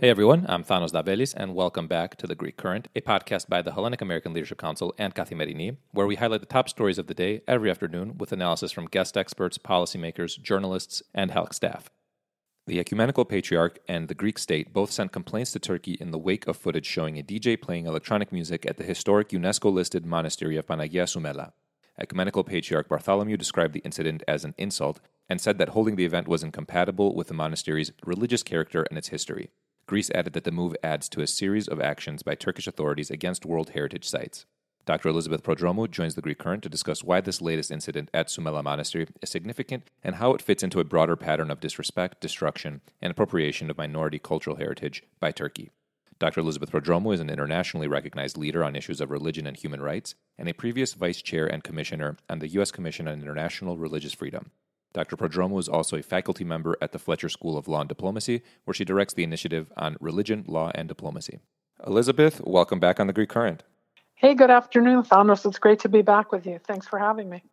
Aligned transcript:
Hey 0.00 0.10
everyone, 0.10 0.46
I'm 0.48 0.62
Thanos 0.62 0.92
Davelis, 0.92 1.34
and 1.36 1.56
welcome 1.56 1.88
back 1.88 2.14
to 2.18 2.28
The 2.28 2.36
Greek 2.36 2.56
Current, 2.56 2.86
a 2.94 3.00
podcast 3.00 3.48
by 3.48 3.62
the 3.62 3.72
Hellenic 3.72 4.00
American 4.00 4.32
Leadership 4.32 4.56
Council 4.56 4.94
and 4.96 5.12
Kathy 5.12 5.34
Kathimerini, 5.34 5.76
where 5.90 6.06
we 6.06 6.14
highlight 6.14 6.38
the 6.38 6.46
top 6.46 6.68
stories 6.68 6.98
of 6.98 7.08
the 7.08 7.14
day 7.14 7.40
every 7.48 7.68
afternoon 7.68 8.16
with 8.16 8.30
analysis 8.30 8.70
from 8.70 8.86
guest 8.86 9.16
experts, 9.16 9.58
policymakers, 9.58 10.40
journalists, 10.40 11.02
and 11.12 11.32
HALC 11.32 11.52
staff. 11.52 11.90
The 12.68 12.78
Ecumenical 12.78 13.24
Patriarch 13.24 13.80
and 13.88 14.06
the 14.06 14.14
Greek 14.14 14.38
state 14.38 14.72
both 14.72 14.92
sent 14.92 15.10
complaints 15.10 15.50
to 15.50 15.58
Turkey 15.58 15.96
in 16.00 16.12
the 16.12 16.18
wake 16.18 16.46
of 16.46 16.56
footage 16.56 16.86
showing 16.86 17.18
a 17.18 17.24
DJ 17.24 17.60
playing 17.60 17.86
electronic 17.86 18.30
music 18.30 18.66
at 18.66 18.76
the 18.76 18.84
historic 18.84 19.30
UNESCO 19.30 19.72
listed 19.72 20.06
monastery 20.06 20.56
of 20.56 20.68
Panagia 20.68 21.08
Sumela. 21.08 21.50
Ecumenical 21.98 22.44
Patriarch 22.44 22.88
Bartholomew 22.88 23.36
described 23.36 23.74
the 23.74 23.80
incident 23.80 24.22
as 24.28 24.44
an 24.44 24.54
insult 24.58 25.00
and 25.28 25.40
said 25.40 25.58
that 25.58 25.70
holding 25.70 25.96
the 25.96 26.04
event 26.04 26.28
was 26.28 26.44
incompatible 26.44 27.16
with 27.16 27.26
the 27.26 27.34
monastery's 27.34 27.90
religious 28.04 28.44
character 28.44 28.86
and 28.88 28.96
its 28.96 29.08
history. 29.08 29.50
Greece 29.88 30.10
added 30.14 30.34
that 30.34 30.44
the 30.44 30.52
move 30.52 30.76
adds 30.84 31.08
to 31.08 31.22
a 31.22 31.26
series 31.26 31.66
of 31.66 31.80
actions 31.80 32.22
by 32.22 32.34
Turkish 32.34 32.66
authorities 32.66 33.10
against 33.10 33.46
World 33.46 33.70
Heritage 33.70 34.06
sites. 34.06 34.44
Dr. 34.84 35.08
Elizabeth 35.08 35.42
Prodromou 35.42 35.90
joins 35.90 36.14
the 36.14 36.20
Greek 36.20 36.38
Current 36.38 36.62
to 36.62 36.68
discuss 36.68 37.02
why 37.02 37.22
this 37.22 37.40
latest 37.40 37.70
incident 37.70 38.10
at 38.12 38.28
Sumela 38.28 38.62
Monastery 38.62 39.06
is 39.22 39.30
significant 39.30 39.84
and 40.04 40.16
how 40.16 40.34
it 40.34 40.42
fits 40.42 40.62
into 40.62 40.78
a 40.78 40.84
broader 40.84 41.16
pattern 41.16 41.50
of 41.50 41.60
disrespect, 41.60 42.20
destruction, 42.20 42.82
and 43.00 43.10
appropriation 43.10 43.70
of 43.70 43.78
minority 43.78 44.18
cultural 44.18 44.56
heritage 44.56 45.02
by 45.20 45.32
Turkey. 45.32 45.70
Dr. 46.18 46.40
Elizabeth 46.40 46.70
Prodromou 46.70 47.14
is 47.14 47.20
an 47.20 47.30
internationally 47.30 47.88
recognized 47.88 48.36
leader 48.36 48.62
on 48.62 48.76
issues 48.76 49.00
of 49.00 49.10
religion 49.10 49.46
and 49.46 49.56
human 49.56 49.80
rights 49.80 50.14
and 50.36 50.48
a 50.48 50.54
previous 50.54 50.92
vice 50.92 51.22
chair 51.22 51.46
and 51.46 51.64
commissioner 51.64 52.18
on 52.28 52.40
the 52.40 52.48
U.S. 52.48 52.70
Commission 52.70 53.08
on 53.08 53.14
International 53.14 53.78
Religious 53.78 54.12
Freedom. 54.12 54.50
Dr. 54.92 55.16
Prodromou 55.16 55.58
is 55.58 55.68
also 55.68 55.96
a 55.96 56.02
faculty 56.02 56.44
member 56.44 56.76
at 56.80 56.92
the 56.92 56.98
Fletcher 56.98 57.28
School 57.28 57.58
of 57.58 57.68
Law 57.68 57.80
and 57.80 57.88
Diplomacy, 57.88 58.42
where 58.64 58.74
she 58.74 58.84
directs 58.84 59.14
the 59.14 59.22
initiative 59.22 59.70
on 59.76 59.96
religion, 60.00 60.44
law, 60.46 60.72
and 60.74 60.88
diplomacy. 60.88 61.40
Elizabeth, 61.86 62.40
welcome 62.44 62.80
back 62.80 62.98
on 62.98 63.06
the 63.06 63.12
Greek 63.12 63.28
Current. 63.28 63.62
Hey, 64.14 64.34
good 64.34 64.50
afternoon, 64.50 65.04
Thanos. 65.04 65.46
It's 65.46 65.58
great 65.58 65.78
to 65.80 65.88
be 65.88 66.02
back 66.02 66.32
with 66.32 66.46
you. 66.46 66.58
Thanks 66.58 66.88
for 66.88 66.98
having 66.98 67.28
me. 67.28 67.44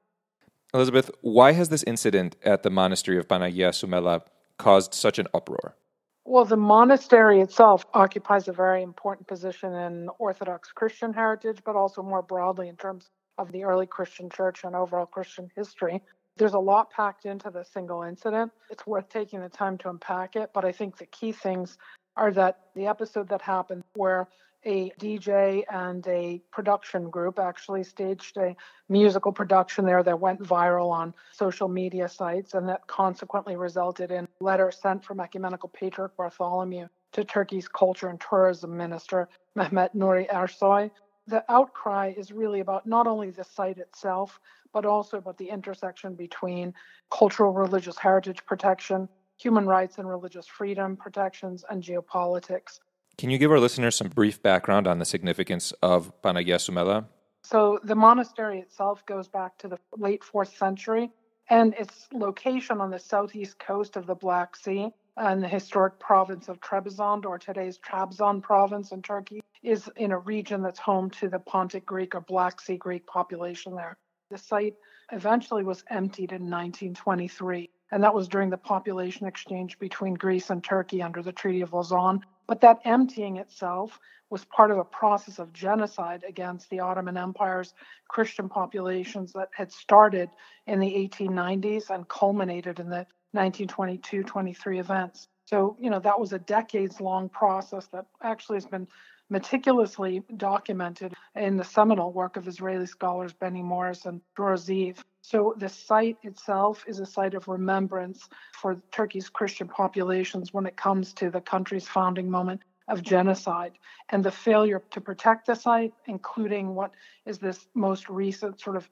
Elizabeth, 0.73 1.11
why 1.21 1.51
has 1.51 1.69
this 1.69 1.83
incident 1.83 2.35
at 2.43 2.63
the 2.63 2.69
monastery 2.69 3.17
of 3.17 3.27
Panagia 3.27 3.69
Sumela 3.69 4.21
caused 4.57 4.93
such 4.93 5.19
an 5.19 5.27
uproar? 5.33 5.75
Well, 6.23 6.45
the 6.45 6.57
monastery 6.57 7.39
itself 7.39 7.85
occupies 7.93 8.47
a 8.47 8.51
very 8.51 8.81
important 8.81 9.27
position 9.27 9.73
in 9.73 10.09
Orthodox 10.17 10.71
Christian 10.71 11.13
heritage, 11.13 11.59
but 11.63 11.75
also 11.75 12.01
more 12.01 12.23
broadly 12.23 12.67
in 12.67 12.77
terms 12.77 13.11
of 13.37 13.51
the 13.51 13.63
early 13.63 13.85
Christian 13.85 14.29
church 14.29 14.63
and 14.63 14.75
overall 14.75 15.05
Christian 15.05 15.51
history. 15.55 16.01
There's 16.37 16.53
a 16.53 16.59
lot 16.59 16.91
packed 16.91 17.25
into 17.25 17.49
the 17.49 17.63
single 17.63 18.03
incident. 18.03 18.51
It's 18.69 18.85
worth 18.85 19.09
taking 19.09 19.39
the 19.39 19.49
time 19.49 19.77
to 19.79 19.89
unpack 19.89 20.35
it, 20.35 20.51
but 20.53 20.65
I 20.65 20.71
think 20.71 20.97
the 20.97 21.05
key 21.05 21.31
things 21.31 21.77
are 22.17 22.31
that 22.33 22.59
the 22.75 22.87
episode 22.87 23.29
that 23.29 23.41
happened 23.41 23.83
where 23.95 24.27
a 24.65 24.91
DJ 24.99 25.63
and 25.69 26.05
a 26.07 26.41
production 26.51 27.09
group 27.09 27.39
actually 27.39 27.83
staged 27.83 28.35
a 28.37 28.55
musical 28.89 29.31
production 29.31 29.85
there 29.85 30.01
that 30.03 30.19
went 30.19 30.41
viral 30.41 30.91
on 30.91 31.13
social 31.31 31.67
media 31.67 32.09
sites 32.09 32.55
and 32.55 32.67
that 32.67 32.85
consequently 32.87 33.55
resulted 33.55 34.11
in 34.11 34.27
letters 34.39 34.79
sent 34.81 35.05
from 35.05 35.19
Ecumenical 35.19 35.69
Patriarch 35.69 36.17
Bartholomew 36.17 36.87
to 37.13 37.23
Turkey's 37.23 37.67
Culture 37.67 38.09
and 38.09 38.19
Tourism 38.19 38.75
Minister 38.75 39.29
Mehmet 39.55 39.95
Nuri 39.95 40.27
Ersoy. 40.29 40.89
The 41.27 41.43
outcry 41.49 42.13
is 42.15 42.31
really 42.31 42.59
about 42.59 42.85
not 42.85 43.07
only 43.07 43.31
the 43.31 43.43
site 43.43 43.79
itself, 43.79 44.39
but 44.73 44.85
also 44.85 45.17
about 45.17 45.37
the 45.37 45.49
intersection 45.49 46.13
between 46.13 46.73
cultural 47.09 47.53
religious 47.53 47.97
heritage 47.97 48.45
protection, 48.45 49.09
human 49.37 49.65
rights 49.65 49.97
and 49.97 50.07
religious 50.07 50.45
freedom 50.45 50.95
protections, 50.95 51.65
and 51.69 51.81
geopolitics. 51.81 52.79
Can 53.17 53.29
you 53.29 53.37
give 53.37 53.51
our 53.51 53.59
listeners 53.59 53.95
some 53.95 54.09
brief 54.09 54.43
background 54.43 54.87
on 54.87 54.99
the 54.99 55.05
significance 55.05 55.71
of 55.81 56.11
Panagia 56.21 56.57
Sumela? 56.57 57.05
So, 57.43 57.79
the 57.83 57.95
monastery 57.95 58.59
itself 58.59 59.05
goes 59.05 59.27
back 59.27 59.57
to 59.59 59.67
the 59.67 59.79
late 59.97 60.21
4th 60.23 60.57
century, 60.57 61.11
and 61.49 61.73
its 61.75 62.07
location 62.11 62.81
on 62.81 62.91
the 62.91 62.99
southeast 62.99 63.59
coast 63.59 63.95
of 63.95 64.07
the 64.07 64.15
Black 64.15 64.55
Sea 64.55 64.89
and 65.17 65.41
the 65.41 65.47
historic 65.47 65.97
province 65.99 66.49
of 66.49 66.59
Trebizond, 66.59 67.25
or 67.25 67.37
today's 67.37 67.79
Trabzon 67.79 68.41
province 68.41 68.91
in 68.91 69.01
Turkey, 69.01 69.41
is 69.65 69.89
in 69.95 70.11
a 70.11 70.19
region 70.19 70.61
that's 70.61 70.79
home 70.79 71.09
to 71.09 71.27
the 71.27 71.39
Pontic 71.39 71.85
Greek 71.85 72.15
or 72.15 72.21
Black 72.21 72.61
Sea 72.61 72.77
Greek 72.77 73.05
population 73.07 73.75
there. 73.75 73.97
The 74.29 74.37
site 74.37 74.75
eventually 75.11 75.63
was 75.63 75.83
emptied 75.89 76.31
in 76.31 76.49
1923, 76.49 77.69
and 77.91 78.03
that 78.03 78.13
was 78.13 78.27
during 78.27 78.49
the 78.49 78.57
population 78.57 79.27
exchange 79.27 79.77
between 79.79 80.13
Greece 80.13 80.49
and 80.49 80.63
Turkey 80.63 81.01
under 81.01 81.21
the 81.21 81.31
Treaty 81.31 81.61
of 81.61 81.73
Lausanne. 81.73 82.21
But 82.47 82.61
that 82.61 82.79
emptying 82.85 83.37
itself 83.37 83.99
was 84.29 84.45
part 84.45 84.71
of 84.71 84.77
a 84.77 84.83
process 84.83 85.39
of 85.39 85.53
genocide 85.53 86.23
against 86.27 86.69
the 86.69 86.79
Ottoman 86.79 87.17
Empire's 87.17 87.73
Christian 88.07 88.49
populations 88.49 89.33
that 89.33 89.49
had 89.55 89.71
started 89.71 90.29
in 90.67 90.79
the 90.79 90.93
1890s 90.93 91.89
and 91.89 92.07
culminated 92.07 92.79
in 92.79 92.89
the 92.89 93.05
1922 93.31 94.23
23 94.23 94.79
events. 94.79 95.27
So, 95.45 95.77
you 95.79 95.91
know, 95.91 95.99
that 95.99 96.19
was 96.19 96.33
a 96.33 96.39
decades 96.39 96.99
long 96.99 97.29
process 97.29 97.87
that 97.87 98.05
actually 98.23 98.57
has 98.57 98.65
been 98.65 98.87
meticulously 99.29 100.21
documented 100.37 101.13
in 101.35 101.57
the 101.57 101.63
seminal 101.63 102.11
work 102.11 102.37
of 102.37 102.47
Israeli 102.47 102.85
scholars 102.85 103.33
Benny 103.33 103.63
Morris 103.63 104.05
and 104.05 104.21
Dror 104.35 104.55
Ze'evi. 104.55 105.01
So 105.21 105.55
the 105.57 105.69
site 105.69 106.17
itself 106.21 106.83
is 106.87 106.99
a 106.99 107.05
site 107.05 107.33
of 107.33 107.47
remembrance 107.47 108.29
for 108.61 108.81
Turkey's 108.91 109.29
Christian 109.29 109.67
populations 109.67 110.53
when 110.53 110.65
it 110.65 110.77
comes 110.77 111.13
to 111.13 111.31
the 111.31 111.41
country's 111.41 111.87
founding 111.87 112.29
moment 112.29 112.61
of 112.87 113.01
genocide 113.01 113.73
and 114.09 114.23
the 114.23 114.31
failure 114.31 114.83
to 114.91 115.01
protect 115.01 115.47
the 115.47 115.55
site, 115.55 115.93
including 116.05 116.75
what 116.75 116.91
is 117.25 117.39
this 117.39 117.67
most 117.73 118.07
recent 118.09 118.61
sort 118.61 118.75
of 118.75 118.87